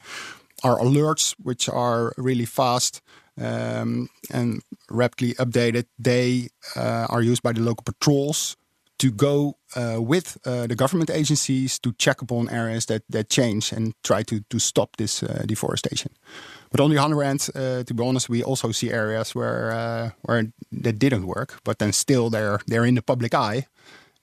[0.62, 3.02] our alerts, which are really fast
[3.40, 8.56] um, and rapidly updated, they uh, are used by the local patrols
[8.98, 13.72] to go uh, with uh, the government agencies to check upon areas that, that change
[13.72, 16.12] and try to, to stop this uh, deforestation.
[16.70, 20.10] But on the other hand, uh, to be honest, we also see areas where uh,
[20.22, 20.52] where
[20.82, 23.66] that didn't work, but then still they're they're in the public eye,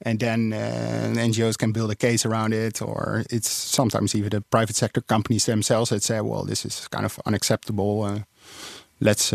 [0.01, 4.41] and then uh, NGOs can build a case around it, or it's sometimes even the
[4.41, 8.23] private sector companies themselves that say, "Well, this is kind of unacceptable.
[8.99, 9.33] Let's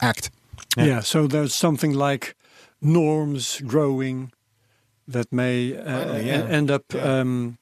[0.00, 0.30] act."
[0.76, 1.02] Yeah.
[1.02, 2.34] So there's something like
[2.80, 4.32] norms growing
[5.08, 6.46] that may uh, Finally, yeah.
[6.48, 7.58] end up um,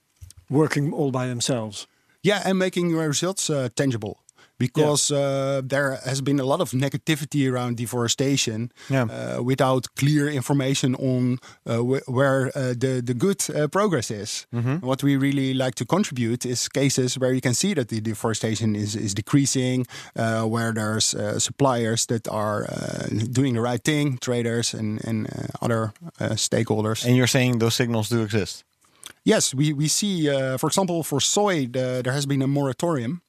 [0.49, 1.87] working all by themselves.
[2.23, 4.24] Yeah, and making your results uh, tangible.
[4.59, 9.07] Because uh, there has been a lot of negativity around deforestation Yeah.
[9.39, 14.47] uh, without clear information on uh, wh- where uh, the, the good uh, progress is.
[14.81, 18.77] What we really like to contribute is cases where you can see that the deforestation
[18.77, 19.87] is, is decreasing,
[20.17, 25.27] uh, where there's uh, suppliers that are uh, doing the right thing, traders and, and
[25.27, 27.05] uh, other uh, stakeholders.
[27.05, 28.65] And you're saying those signals do exist?
[29.25, 33.23] Yes, we, we see, uh, for example, for soy, the, there has been a moratorium,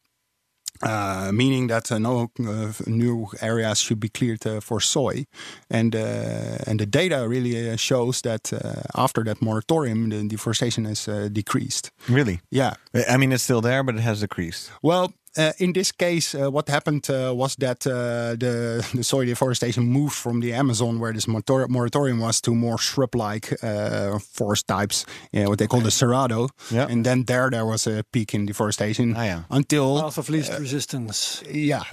[0.81, 5.25] uh, meaning that uh, no uh, new areas should be cleared uh, for soy.
[5.69, 10.85] And, uh, and the data really uh, shows that uh, after that moratorium, the deforestation
[10.85, 11.91] has uh, decreased.
[12.09, 12.41] Really?
[12.49, 12.73] Yeah.
[13.09, 14.71] I mean, it's still there, but it has decreased.
[14.81, 19.25] Well, uh, in this case, uh, what happened uh, was that uh, the, the soy
[19.25, 24.67] deforestation moved from the Amazon, where this morator- moratorium was, to more shrub-like uh, forest
[24.67, 26.49] types, uh, what they call the cerrado.
[26.71, 26.87] Yeah.
[26.89, 29.41] And then there, there was a peak in deforestation Ah, yeah.
[29.49, 31.43] until Path of least resistance.
[31.51, 31.83] yeah.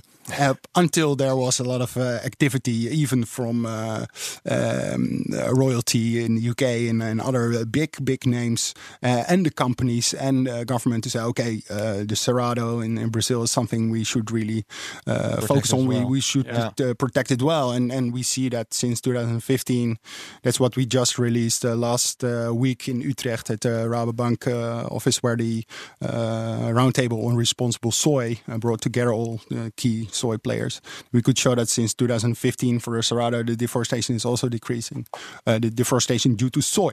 [0.75, 4.07] Until there was a lot of uh, activity, even from uh,
[4.49, 9.51] um, uh, royalty in the UK and, and other big, big names, uh, and the
[9.51, 13.91] companies and uh, government to say, okay, uh, the Cerrado in, in Brazil is something
[13.91, 14.65] we should really
[15.07, 15.87] uh, focus on.
[15.87, 16.09] We, well.
[16.09, 16.71] we should Yeah.
[16.81, 17.73] uh, protect it well.
[17.73, 19.99] And, and we see that since 2015,
[20.43, 24.87] that's what we just released uh, last uh, week in Utrecht at the Rabobank uh,
[24.95, 25.65] office, where the
[26.01, 29.41] uh, roundtable on responsible soy uh, brought together all
[29.77, 30.81] key soy players.
[31.13, 35.07] We could show that since 2015 for Cerrado, the deforestation is also decreasing.
[35.47, 36.93] Uh, the deforestation due to soy.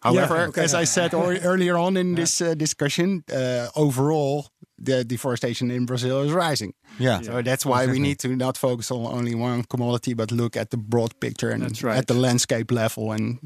[0.00, 0.62] However, okay.
[0.62, 4.46] as I said or, earlier on in this uh, discussion, uh, overall
[4.78, 6.72] the deforestation in Brazil is rising.
[6.98, 7.20] Yeah.
[7.20, 10.70] So that's why we need to not focus on only one commodity, but look at
[10.70, 11.98] the broad picture and right.
[11.98, 13.38] at the landscape level and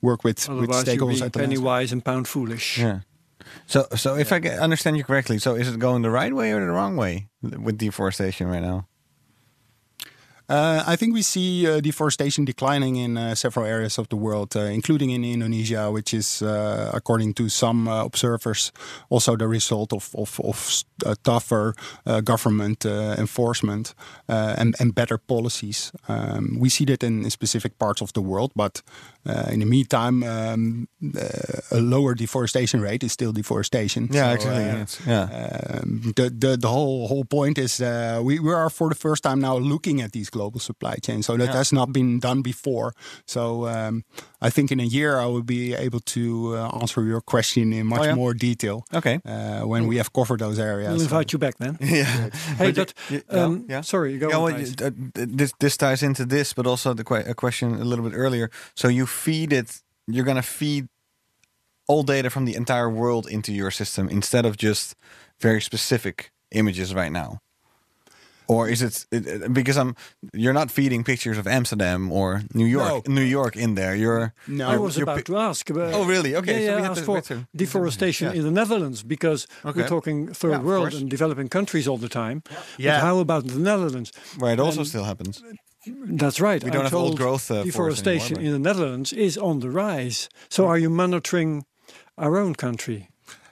[0.00, 2.78] work with, with you'll stakeholders be at the penny wise and pound foolish.
[2.78, 3.00] Yeah.
[3.66, 6.52] So, so if I get, understand you correctly, so is it going the right way
[6.52, 8.86] or the wrong way with deforestation right now?
[10.48, 14.54] Uh, I think we see uh, deforestation declining in uh, several areas of the world,
[14.54, 18.70] uh, including in Indonesia, which is, uh, according to some uh, observers,
[19.08, 20.84] also the result of, of, of
[21.24, 21.74] tougher
[22.06, 23.94] uh, government uh, enforcement
[24.28, 25.90] uh, and, and better policies.
[26.08, 28.82] Um, we see that in specific parts of the world, but
[29.28, 34.08] uh, in the meantime, um, uh, a lower deforestation rate is still deforestation.
[34.10, 35.12] Yeah, So, exactly.
[35.12, 35.80] uh, yeah.
[35.80, 39.22] um, the, the the whole whole point is uh, we, we are for the first
[39.22, 41.26] time now looking at these global supply chains.
[41.26, 41.56] So that Yeah.
[41.56, 42.92] has not been done before.
[43.26, 44.02] So um,
[44.46, 47.86] I think in a year I will be able to uh, answer your question in
[47.86, 48.14] much Oh, yeah?
[48.14, 48.84] more detail.
[48.92, 49.20] Okay.
[49.24, 50.92] Uh, when we have covered those areas.
[50.92, 51.76] We'll invite you back then.
[51.96, 52.30] Yeah.
[52.58, 53.82] Hey, But but you- you- um, yeah.
[53.82, 54.28] sorry, you go.
[54.28, 54.80] Yeah, well, Thijs.
[54.82, 54.90] uh,
[55.36, 58.50] this this ties into this, but also the que- a question a little bit earlier.
[58.74, 59.68] So you feed it.
[60.06, 60.86] You're gonna feed
[61.88, 64.94] all data from the entire world into your system instead of just
[65.40, 67.38] very specific images right now.
[68.48, 69.94] Or is it, it because I'm
[70.42, 73.14] you're not feeding pictures of Amsterdam or New York No.
[73.14, 73.94] New York in there.
[73.96, 74.68] You're No.
[74.68, 75.68] I you're- was about to ask.
[75.70, 76.36] Oh, really?
[76.36, 78.38] Okay, Yeah, so we yeah, have ask to for till- deforestation Yeah.
[78.38, 79.80] in the Netherlands because Okay.
[79.82, 82.42] we're talking third Yeah, world and developing countries all the time.
[82.78, 82.92] Yeah.
[83.00, 84.12] But how about the Netherlands?
[84.38, 85.42] where it also And- still happens.
[85.86, 86.62] That's right.
[86.62, 89.70] We I'm don't have old growth, uh, deforestation anymore, in the Netherlands is on the
[89.70, 90.28] rise.
[90.48, 91.64] So are you monitoring
[92.18, 93.08] our own country?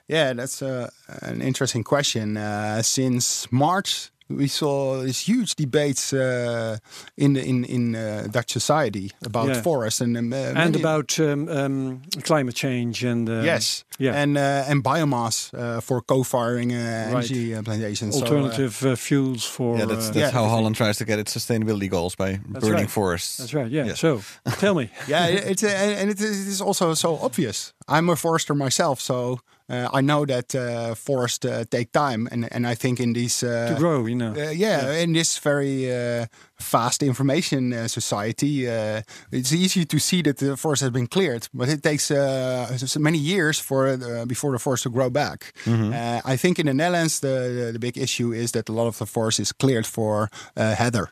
[0.08, 0.90] Yeah, that's uh,
[1.22, 2.36] an interesting question.
[2.36, 6.78] Uh, since March, we saw these huge debates uh,
[7.16, 9.62] in the, in in uh, Dutch society about Yeah.
[9.62, 14.22] forests and um, uh, and about um, um, climate change and uh, yes, yeah.
[14.22, 18.14] and uh, and biomass uh, for co-firing uh, energy uh, plantations.
[18.14, 19.76] So, uh, alternative uh, fuels for.
[19.78, 20.30] Yeah, that's that's yeah.
[20.30, 22.90] how Holland tries to get its sustainability goals by burning right.
[22.90, 23.36] forests.
[23.36, 23.70] that's right.
[23.70, 23.86] Yeah.
[23.86, 23.98] Yes.
[24.00, 24.20] So
[24.58, 24.88] tell me.
[25.08, 27.72] yeah, it- it's uh, and it is, it is also so obvious.
[27.88, 29.38] I'm a forester myself, so
[29.68, 33.42] uh, I know that uh, forests uh, take time, and and I think in these
[33.42, 34.34] uh, to grow, you know.
[34.36, 36.26] Uh, yeah, in this very uh,
[36.58, 39.00] fast information uh, society, uh,
[39.30, 43.18] it's easy to see that the forest has been cleared, but it takes uh, many
[43.18, 45.52] years for uh, before the forest to grow back.
[45.66, 48.86] Uh, I think in the Netherlands, the, the the big issue is that a lot
[48.86, 51.08] of the forest is cleared for uh, heather.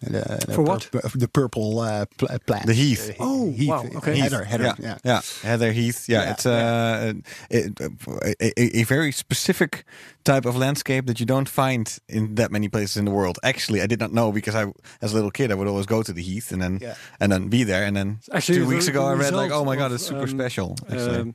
[0.00, 0.88] The, the For what?
[0.92, 2.66] pur- the purple uh, pl- plant.
[2.66, 3.10] The heath.
[3.10, 4.16] Uh, Oh, wow, okay.
[4.16, 4.64] Heather, heather.
[4.64, 4.98] yeah, yeah.
[5.04, 6.08] yeah, Heather Heath.
[6.08, 7.12] Yeah, Yeah, it's uh,
[7.50, 9.84] it, a, a, a very specific
[10.22, 13.38] type of landscape that you don't find in that many places in the world.
[13.42, 14.72] Actually, I did not know because I,
[15.02, 16.94] as a little kid, I would always go to the Heath and then Yeah.
[17.18, 17.84] and then be there.
[17.84, 20.28] And then Actually, two weeks ago, I read like, oh my god, it's super um,
[20.28, 20.76] special.
[20.88, 21.18] Actually.
[21.20, 21.34] um,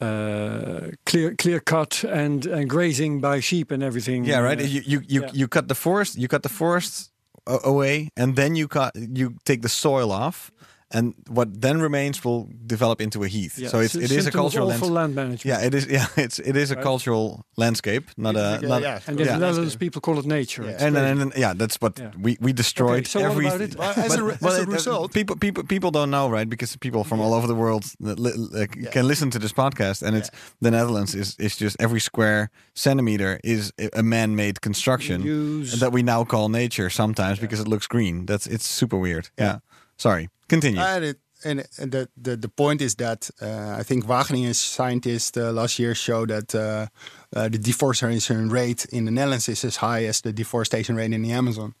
[0.00, 4.24] uh, clear clear cut and and grazing by sheep and everything.
[4.26, 4.60] yeah, right.
[4.60, 5.30] uh, you you you, yeah.
[5.32, 7.15] you cut the forest, you cut the forest a-
[7.46, 10.50] away, and then you cut you take the soil off.
[10.96, 13.56] And what then remains will develop into a heath.
[13.58, 14.94] Yeah, so it's, it is a cultural awful landscape.
[15.00, 15.44] land management.
[15.44, 15.84] Yeah, it is.
[15.96, 17.26] Yeah, it's it is a cultural
[17.56, 18.82] landscape, not a Yeah, not.
[18.82, 19.06] yeah.
[19.08, 19.32] and in yeah.
[19.38, 20.62] the Netherlands, people call it nature.
[20.64, 20.74] Yeah.
[20.74, 22.10] It's And then, and yeah, that's what Yeah.
[22.26, 23.04] we we destroyed.
[23.06, 23.76] Okay, so what about it?
[23.78, 26.48] Well, as a re- as a uh, result- people people people don't know, right?
[26.48, 30.02] Because people from all over the world that li- like, can listen to this podcast,
[30.06, 30.30] and it's
[30.62, 36.02] the Netherlands is is just every square centimeter is a man-made construction Use- that we
[36.02, 38.26] now call nature sometimes because it looks green.
[38.26, 39.30] That's it's super weird.
[39.38, 39.58] Yeah.
[39.98, 40.28] Sorry.
[40.48, 40.80] Continue.
[40.80, 45.36] And, it, and and the, the the point is that uh, I think Wageningen scientists
[45.36, 46.86] uh, last year showed that uh,
[47.34, 51.22] uh, the deforestation rate in the Netherlands is as high as the deforestation rate in
[51.22, 51.74] the Amazon.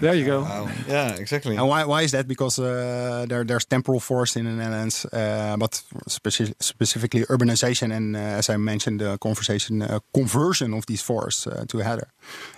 [0.00, 0.42] there you go.
[0.42, 0.68] Wow.
[0.88, 1.56] Yeah, exactly.
[1.56, 2.28] And why, why is that?
[2.28, 8.16] Because uh, there, there's temporal forest in the Netherlands, uh, but speci- specifically urbanization and,
[8.16, 12.08] uh, as I mentioned, the conversation uh, conversion of these forests uh, to heather.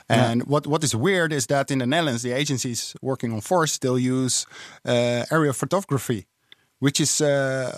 [0.09, 3.77] And what, what is weird is that in the Netherlands, the agencies working on forests
[3.77, 4.47] still use
[4.85, 6.27] uh, aerial photography,
[6.85, 7.71] which is uh,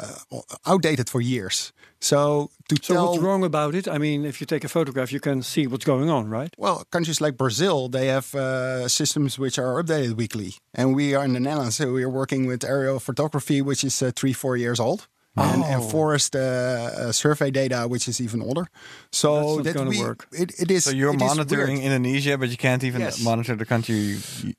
[0.64, 1.72] outdated for years.
[2.00, 3.86] So to So tell what's wrong about it?
[3.88, 6.52] I mean, if you take a photograph, you can see what's going on, right?
[6.58, 11.24] Well, countries like Brazil, they have uh, systems which are updated weekly, and we are
[11.24, 11.76] in the Netherlands.
[11.76, 15.00] So we are working with aerial photography, which is uh, three, four years old,
[15.36, 15.88] and, and Oh.
[15.88, 18.66] forest uh, uh, survey data, which is even older.
[19.12, 20.26] So That's gonna work.
[20.32, 20.84] It, it is.
[20.84, 21.78] so you're it is monitoring.
[21.82, 23.20] Indonesia, but you can't even Yes.
[23.20, 24.18] monitor the country you,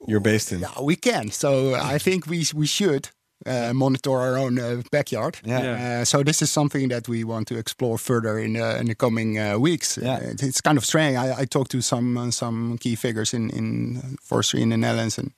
[0.09, 0.59] you're based in.
[0.65, 1.31] Yeah, we can.
[1.31, 1.49] So
[1.95, 3.03] I think we we should.
[3.45, 5.37] Uh, monitor our own uh, backyard.
[5.45, 5.61] Yeah.
[5.63, 6.01] Yeah.
[6.01, 8.95] Uh, so this is something that we want to explore further in uh, in the
[8.95, 9.97] coming uh, weeks.
[9.97, 10.15] Yeah.
[10.15, 11.15] Uh, it- it's kind of strange.
[11.15, 15.17] I, I talked to some uh, some key figures in in forestry in the Netherlands,
[15.19, 15.31] and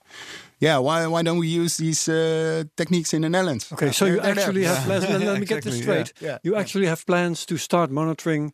[0.62, 3.72] yeah, why why don't we use these uh, techniques in the Netherlands?
[3.72, 4.76] Okay, so you they're- they're actually there.
[4.76, 5.04] have plans.
[5.10, 6.14] Let, let me get this straight.
[6.22, 6.30] yeah.
[6.30, 6.38] Yeah.
[6.44, 8.54] You actually have plans to start monitoring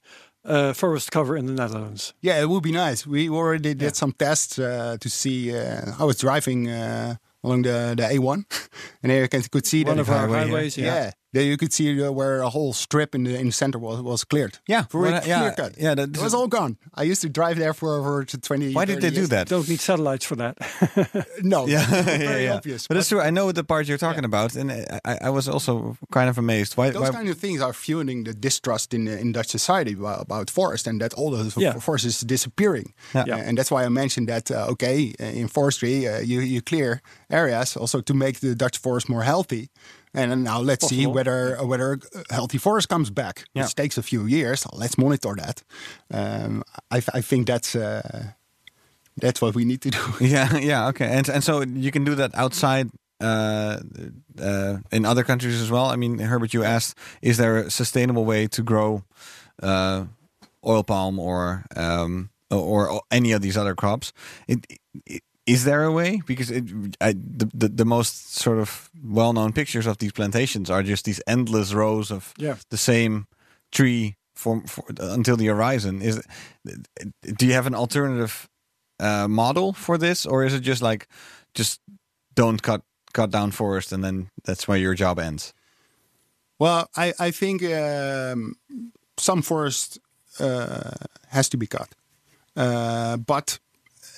[0.50, 2.14] uh, forest cover in the Netherlands.
[2.22, 3.06] Yeah, it would be nice.
[3.08, 5.52] We already did some tests uh, to see.
[5.52, 7.16] Uh, I was driving uh,
[7.46, 8.44] along the, the A1,
[9.04, 10.78] and there you can, could see One of our highways.
[10.78, 10.86] yeah.
[10.86, 11.12] Yeah.
[11.36, 14.00] There you could see uh, where a whole strip in the in the center was
[14.02, 14.54] was cleared.
[14.68, 15.72] Yeah, very well, clear yeah, cut.
[15.78, 16.78] yeah, that- it was all gone.
[17.02, 18.74] I used to drive there for over to twenty.
[18.74, 19.50] Why did 30 they do that?
[19.50, 20.56] Don't need satellites for that.
[21.44, 22.56] No, Yeah, very yeah, yeah.
[22.58, 22.88] obvious.
[22.88, 23.22] But it's true.
[23.28, 26.78] I know the part you're talking about, and I, I was also kind of amazed.
[26.78, 26.90] Why?
[26.92, 30.50] those why kind of things are fueling the distrust in in Dutch society about, about
[30.52, 31.80] forest, and that all the Yeah.
[31.80, 32.94] forest is disappearing.
[33.14, 33.26] Yeah.
[33.28, 33.48] Yeah.
[33.48, 34.50] And that's why I mentioned that.
[34.52, 38.78] Uh, okay, uh, in forestry, uh, you you clear areas also to make the Dutch
[38.82, 39.68] forest more healthy.
[40.16, 42.00] And now let's see whether whether
[42.30, 43.46] healthy forest comes back.
[43.54, 43.64] Yeah.
[43.64, 44.66] Which takes a few years.
[44.74, 45.64] Let's monitor that.
[46.12, 48.32] Um, I, I think that's uh,
[49.18, 50.00] that's what we need to do.
[50.20, 51.08] Yeah, yeah, okay.
[51.08, 52.90] And and so you can do that outside
[53.22, 53.80] uh,
[54.42, 55.86] uh, in other countries as well.
[55.86, 59.04] I mean, Herbert, you asked, is there a sustainable way to grow
[59.64, 60.06] uh,
[60.66, 64.14] oil palm or um, or, or any of these other crops?
[64.48, 64.66] It,
[65.06, 66.22] it, is there a way?
[66.26, 66.64] Because it,
[67.02, 71.06] I, the, the the most sort of well known pictures of these plantations are just
[71.06, 72.56] these endless rows of Yeah.
[72.70, 73.26] the same
[73.72, 76.02] tree for, for until the horizon.
[76.02, 76.22] Is
[77.38, 78.50] do you have an alternative
[79.00, 81.08] uh, model for this, or is it just like
[81.54, 81.80] just
[82.34, 82.82] don't cut
[83.14, 85.54] cut down forest and then that's where your job ends?
[86.60, 88.56] Well, I, I think um,
[89.18, 90.00] some forest
[90.40, 90.92] uh,
[91.30, 91.90] has to be cut.
[92.56, 93.60] Uh, but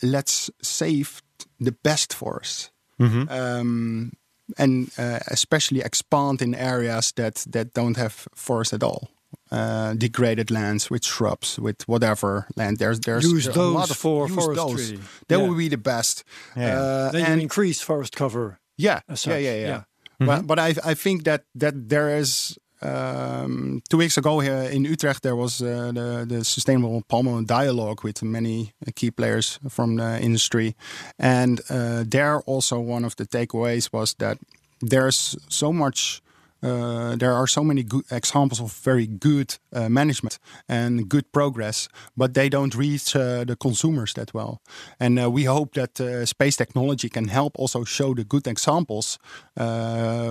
[0.01, 1.21] let's save
[1.59, 2.71] the best forests.
[2.99, 4.13] Um,
[4.57, 9.09] and uh, especially expand in areas that, that don't have forest at all.
[9.51, 12.77] Uh, degraded lands with shrubs, with whatever land.
[12.79, 14.97] There's there's Use there are a those lot of for use forestry.
[14.97, 14.99] Those.
[15.27, 15.47] That Yeah.
[15.47, 16.23] would be the best.
[16.55, 16.79] Yeah.
[16.79, 18.59] Uh, Then and increase forest cover.
[18.77, 19.67] yeah, as yeah, such, yeah, yeah.
[19.67, 19.83] yeah.
[20.25, 24.85] But but I I think that that there is um, two weeks ago here in
[24.85, 29.95] Utrecht there was uh, the the sustainable palm oil dialogue with many key players from
[29.95, 30.75] the industry,
[31.17, 34.37] and uh, there also one of the takeaways was that
[34.81, 36.21] there's so much.
[36.63, 41.87] Uh, there are so many good examples of very good uh, management and good progress,
[42.15, 44.61] but they don't reach uh, the consumers that well.
[44.99, 49.19] And uh, we hope that uh, space technology can help also show the good examples.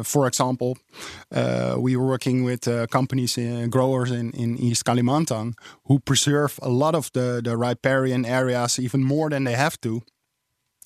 [0.04, 0.76] For example,
[1.78, 5.54] we were working with companies, uh, growers in, in East Kalimantan,
[5.84, 10.02] who preserve a lot of the, the riparian areas even more than they have to.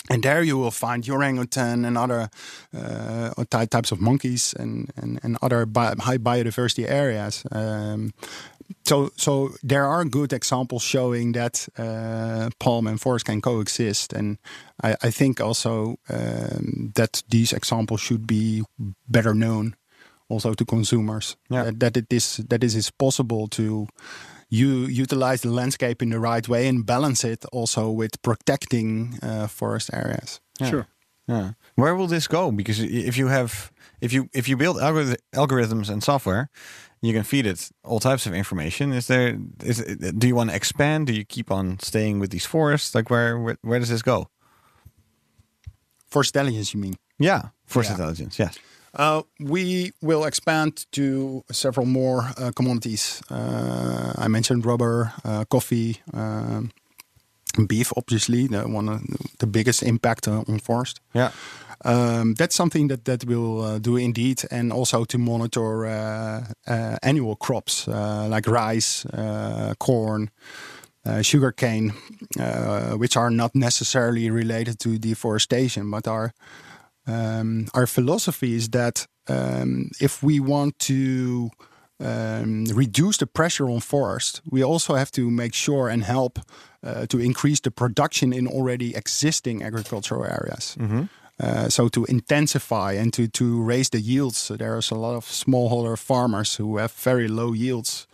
[0.08, 2.30] And there you will find orangutan and other
[2.76, 7.44] uh, ty- types of monkeys and, and, and other bi- high biodiversity areas.
[7.52, 8.12] Um,
[8.86, 14.38] so, so there are good examples showing that uh, palm and forest can coexist, and
[14.82, 18.62] I, I think also um, that these examples should be
[19.08, 19.74] better known,
[20.28, 21.36] also to consumers.
[21.50, 21.64] Yeah.
[21.64, 23.88] That, that it is that it is possible to
[24.50, 29.46] you utilize the landscape in the right way and balance it also with protecting uh,
[29.46, 30.40] forest areas.
[30.60, 30.70] Yeah.
[30.70, 30.86] Sure.
[31.28, 31.52] Yeah.
[31.76, 32.50] Where will this go?
[32.50, 33.70] Because if you have
[34.00, 36.48] if you if you build algorith- algorithms and software,
[37.02, 38.92] you can feed it all types of information.
[38.92, 41.06] Is there is it, do you want to expand?
[41.06, 42.94] Do you keep on staying with these forests?
[42.94, 44.26] Like where where, where does this go?
[46.10, 46.94] Forest intelligence, you mean?
[47.18, 47.96] Yeah, forest Yeah.
[47.96, 48.38] intelligence.
[48.38, 48.58] Yes.
[48.94, 53.22] Uh, we will expand to several more uh, commodities.
[53.30, 56.70] Uh, I mentioned rubber, uh, coffee, um,
[57.66, 57.92] beef.
[57.96, 59.00] Obviously, the one of
[59.38, 61.00] the biggest impact on forest.
[61.14, 61.30] Yeah.
[61.84, 65.86] Um, that's something that that we'll do indeed, and also to monitor
[67.02, 70.30] annual crops uh, like rice, uh, corn,
[71.06, 71.94] uh, sugarcane,
[72.38, 76.32] uh, which are not necessarily related to deforestation, but are
[77.06, 81.50] um, our philosophy is that um, if we want to
[82.00, 86.38] um, reduce the pressure on forest, we also have to make sure and help
[86.82, 90.76] uh, to increase the production in already existing agricultural areas.
[91.38, 95.24] Uh, so to intensify and to, to raise the yields, so there's a lot of
[95.24, 98.06] smallholder farmers who have very low yields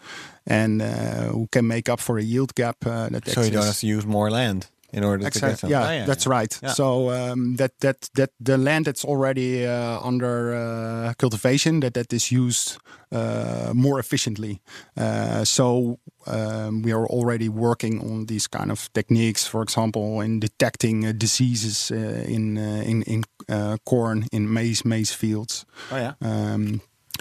[0.46, 3.66] and uh, who can make up for a yield gap uh, that So you don't
[3.66, 5.70] have to use more land in order to get Exactly.
[5.70, 6.58] Yeah, Oh, that's right.
[6.62, 6.74] Yeah.
[6.74, 12.12] So um, that that that the land that's already uh, under uh, cultivation that that
[12.12, 12.76] is used
[13.12, 14.60] uh, more efficiently.
[14.96, 19.46] Uh, so um, we are already working on these kind of techniques.
[19.46, 24.84] For example, in detecting uh, diseases uh, in uh, in in uh, corn in maize
[24.84, 25.64] maize fields.
[25.92, 26.12] Oh yeah.
[26.20, 26.80] Um,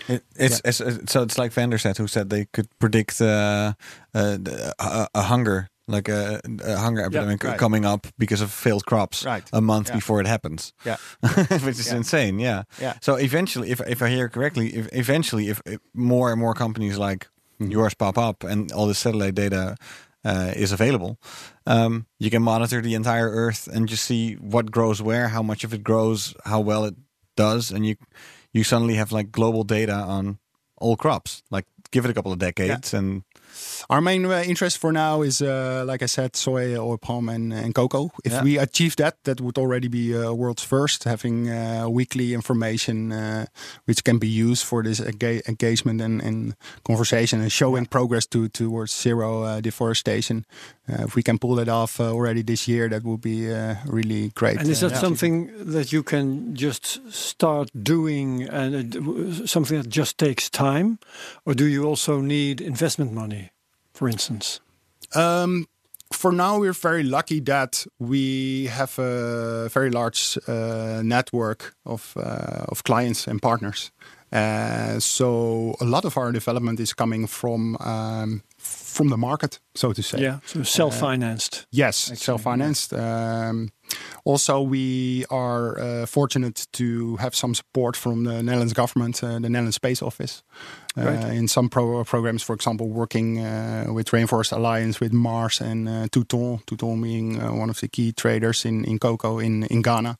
[0.09, 3.25] It, it's, it's, it's- so it's like VanderSat, who said they could predict uh,
[4.13, 7.59] uh, the- a, a hunger, like a, a hunger epidemic right.
[7.59, 9.43] coming up because of failed crops Right.
[9.53, 9.95] a month Yeah.
[9.95, 10.73] before it happens.
[10.85, 10.97] Yeah.
[11.63, 11.97] which is Yeah.
[11.97, 12.39] insane.
[12.39, 12.63] Yeah.
[12.81, 12.93] Yeah.
[13.01, 16.97] So eventually, if if I hear correctly, if eventually if, if more and more companies
[16.97, 17.27] like
[17.59, 17.71] Mm-hmm.
[17.71, 19.75] yours pop up and all this satellite data
[20.25, 21.17] uh, is available,
[21.65, 25.63] um, you can monitor the entire Earth and just see what grows where, how much
[25.63, 26.95] of it grows, how well it
[27.37, 27.95] does, and you
[28.51, 30.37] you suddenly have like global data on
[30.81, 31.43] all crops.
[31.49, 33.23] Like give it a couple of decades, and
[33.89, 37.53] Our main uh, interest for now is, uh, like I said, soy, oil palm, and,
[37.53, 38.11] and cocoa.
[38.23, 38.43] If Yeah.
[38.43, 43.45] we achieve that, that would already be uh, world's first, having uh, weekly information uh,
[43.85, 48.47] which can be used for this enga- engagement and, and conversation and showing progress to
[48.49, 50.45] towards zero uh, deforestation.
[50.87, 53.75] Uh, if we can pull that off uh, already this year, that would be uh,
[53.87, 54.57] really great.
[54.59, 60.49] And is that something that you can just start doing and something that just takes
[60.49, 60.99] time?
[61.45, 63.51] Or do you also need investment money,
[63.93, 64.59] for instance?
[65.15, 65.67] Um,
[66.11, 72.65] for now, we're very lucky that we have a very large uh, network of uh,
[72.69, 73.91] of clients and partners.
[74.31, 79.93] Uh, so a lot of our development is coming from um, from the market, so
[79.93, 80.19] to say.
[80.19, 81.67] Yeah, so self-financed.
[81.71, 82.93] Yes, self-financed.
[82.93, 83.69] Um,
[84.23, 89.49] also, we are uh, fortunate to have some support from the Netherlands government, uh, the
[89.49, 90.43] Netherlands Space Office,
[90.97, 91.35] uh, Right.
[91.35, 92.41] in some pro- programs.
[92.43, 96.59] For example, working uh, with Rainforest Alliance with Mars and uh, Touton.
[96.65, 100.17] Touton being uh, one of the key traders in, in cocoa in in Ghana.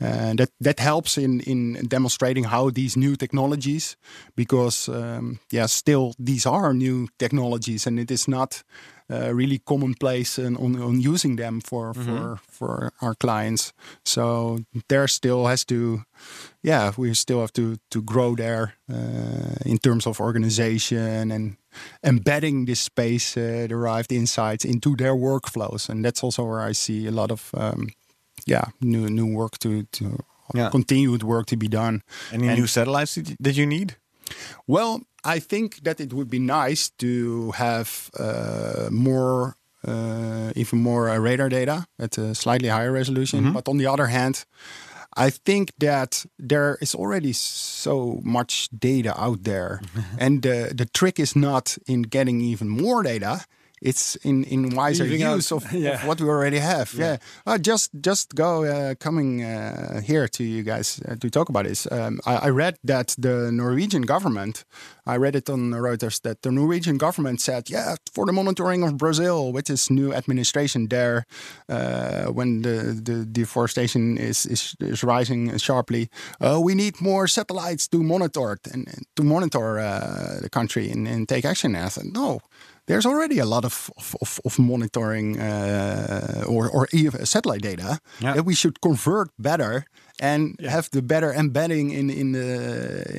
[0.00, 3.96] Uh, that that helps in in demonstrating how these new technologies,
[4.34, 8.64] because um, yeah, still these are new technologies, and it is not
[9.10, 13.72] uh, really commonplace and on, on using them for for for our clients.
[14.04, 16.02] So there still has to,
[16.62, 21.56] yeah, we still have to to grow there uh, in terms of organization and
[22.02, 27.06] embedding this space uh, derived insights into their workflows, and that's also where I see
[27.06, 27.88] a lot of um,
[28.46, 30.04] yeah new new work to to
[30.54, 30.70] Yeah.
[30.70, 32.00] continued work to be done.
[32.32, 33.96] any And- new satellites that that you need?
[34.66, 35.00] Well,
[35.34, 39.56] I think that it would be nice to have uh, more,
[39.86, 43.52] uh, even more uh, radar data at a slightly higher resolution.
[43.52, 44.44] But on the other hand,
[45.16, 49.80] I think that there is already so much data out there,
[50.18, 53.44] and the the trick is not in getting even more data.
[53.82, 55.94] It's in, in wiser Leaving out- use of, yeah.
[56.00, 56.94] of what we already have.
[56.94, 57.16] Yeah,
[57.46, 61.64] Uh, just just go uh, coming uh, here to you guys uh, to talk about
[61.64, 61.86] this.
[61.90, 64.64] Um, I, I read that the Norwegian government.
[65.08, 68.82] I read it on the Reuters that the Norwegian government said, yeah, for the monitoring
[68.82, 71.24] of Brazil, with this new administration there,
[71.68, 76.08] uh, when the, the deforestation is, is is rising sharply,
[76.40, 80.90] uh, we need more satellites to monitor it and, and to monitor uh, the country
[80.90, 81.74] and, and take action.
[81.76, 82.40] And I said, no
[82.86, 88.34] there's already a lot of of, of, monitoring uh, or or even satellite data Yeah.
[88.34, 89.84] that we should convert better
[90.20, 92.46] and have the better embedding in in the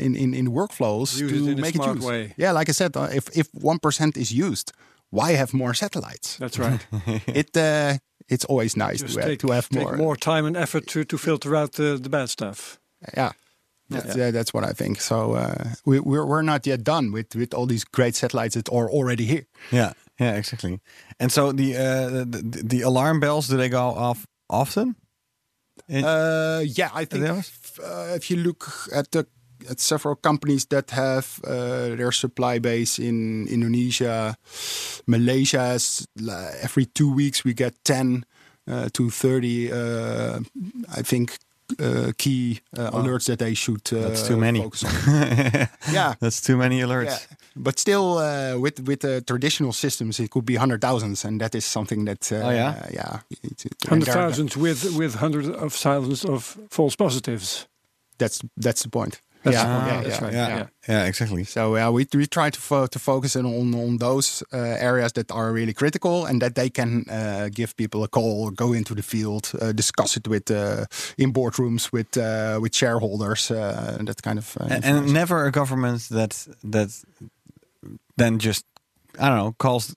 [0.05, 2.05] in in, in workflows Use to it in make it use.
[2.05, 2.34] way.
[2.38, 4.72] Yeah, like I said, uh, if if one percent is used,
[5.09, 6.38] why have more satellites?
[6.38, 6.86] That's right.
[7.28, 7.97] it uh,
[8.30, 9.95] it's always nice to have, take, to have more.
[9.97, 12.78] more time and effort to, to filter out the, the bad stuff.
[13.18, 13.32] Yeah,
[13.89, 14.99] That's, uh, that's what I think.
[15.01, 18.67] So uh, we, we're we're not yet done with with all these great satellites that
[18.69, 19.45] are already here.
[19.71, 20.79] Yeah, yeah, exactly.
[21.19, 24.95] And so the uh, the, the alarm bells do they go off often?
[25.88, 29.25] In- Uh, yeah, I think if, uh, if you look at the
[29.69, 34.35] at several companies that have uh, their supply base in Indonesia,
[35.05, 35.79] Malaysia,
[36.61, 38.25] every two weeks we get ten
[38.67, 39.71] uh, to thirty.
[39.71, 40.39] Uh,
[40.91, 41.38] I think.
[41.80, 44.61] Uh, key uh, alerts that they should uh, That's too many.
[44.61, 44.91] focus on.
[45.93, 47.05] yeah, That's too many alerts.
[47.30, 51.41] yeah, but still, uh, with with the traditional systems, it could be hundred thousands, and
[51.41, 52.32] that is something that.
[52.32, 52.88] Uh, Oh, yeah?
[52.93, 57.68] yeah, it- it- and Hundred there- thousands with with hundreds of thousands of false positives.
[58.18, 59.20] That's that's the point.
[59.43, 60.33] That's yeah, the yeah, That's yeah, right.
[60.33, 61.05] Yeah, yeah.
[61.07, 61.43] exactly.
[61.43, 65.31] So yeah, we we try to fo- to focus on on, those uh, areas that
[65.31, 69.03] are really critical and that they can uh, give people a call, go into the
[69.03, 70.85] field, uh, discuss it with uh,
[71.17, 74.57] in boardrooms with uh, with shareholders, uh, and that kind of.
[74.57, 77.05] Uh, And, and never a government that that
[78.15, 78.65] then just
[79.19, 79.95] I don't know calls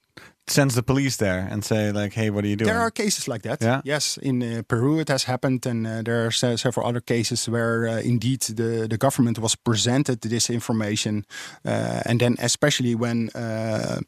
[0.51, 2.67] sends the police there and say like, hey, what are you doing?
[2.67, 3.61] There are cases like that.
[3.61, 3.81] Yeah?
[3.83, 7.47] Yes, in uh, Peru it has happened, and uh, there are se- several other cases
[7.49, 11.25] where uh, indeed the, the government was presented this information,
[11.65, 13.99] uh, and then especially when uh,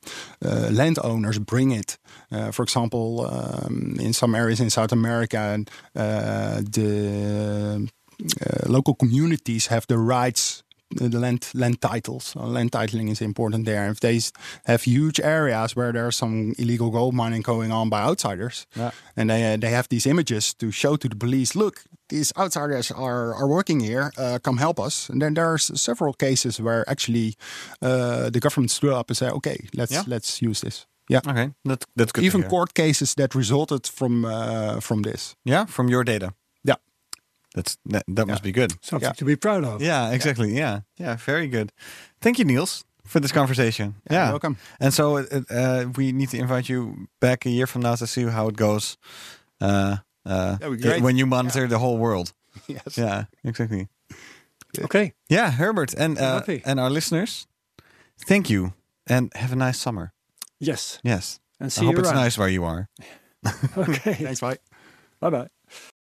[0.45, 1.97] uh, landowners bring it.
[2.31, 5.63] Uh, for example, um, in some areas in South America,
[5.95, 7.89] uh, the
[8.67, 10.63] local communities have the rights
[10.95, 12.35] the land land titles.
[12.35, 13.89] Uh, land titling is important there.
[13.91, 14.19] If they
[14.65, 18.91] have huge areas where there's some illegal gold mining going on by outsiders, Yeah.
[19.15, 22.91] and they uh, they have these images to show to the police, look, these outsiders
[22.91, 24.11] are are working here.
[24.17, 25.09] Uh, come help us.
[25.09, 27.33] And then there's several cases where actually
[27.81, 30.03] uh, the government stood up and said, okay, let's Yeah.
[30.07, 30.85] let's use this.
[31.09, 31.21] Yeah.
[31.29, 32.23] okay, that, that's good.
[32.25, 35.35] Even court cases that resulted from uh, from this.
[35.45, 36.33] yeah, from your data.
[37.55, 37.61] Yeah.
[37.61, 38.71] That's that, that must be good.
[38.81, 39.13] Something Yeah.
[39.17, 39.81] to be proud of.
[39.81, 40.53] Yeah, exactly.
[40.57, 40.79] Yeah.
[40.99, 41.71] yeah, very good.
[42.21, 43.95] Thank you, Niels, for this conversation.
[44.09, 44.55] Yeah, Yeah, welcome.
[44.79, 48.05] And so uh, uh, we need to invite you back a year from now to
[48.07, 48.97] see how it goes.
[49.61, 50.57] Uh, uh,
[51.01, 52.33] when you monitor the whole world.
[52.67, 52.97] Yes.
[52.97, 53.87] Yeah, exactly.
[54.83, 55.13] Okay.
[55.29, 57.47] Yeah, Herbert and uh, and our listeners,
[58.27, 58.73] thank you
[59.09, 60.11] and have a nice summer.
[60.59, 60.99] Yes.
[61.03, 62.23] Yes, And I see hope you it's around.
[62.23, 62.87] nice where you are.
[63.77, 64.13] Okay.
[64.23, 64.57] Thanks, bye.
[65.19, 65.47] Bye bye.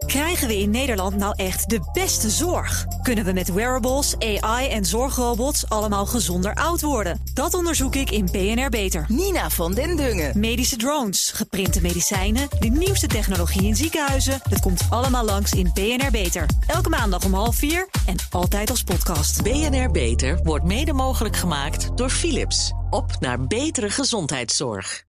[0.06, 2.86] Krijgen we in Nederland nou echt de beste zorg?
[3.02, 7.22] Kunnen we met wearables, AI en zorgrobots allemaal gezonder oud worden?
[7.34, 9.06] Dat onderzoek ik in BNR Beter.
[9.08, 10.40] Nina van den Dungen.
[10.40, 14.40] Medische drones, geprinte medicijnen, de nieuwste technologie in ziekenhuizen.
[14.50, 16.46] Dat komt allemaal langs in BNR Beter.
[16.68, 19.44] Elke maandag om half vier en altijd als podcast.
[19.44, 22.74] BNR Beter wordt mede mogelijk gemaakt door Philips.
[22.90, 25.08] Op naar betere gezondheidszorg.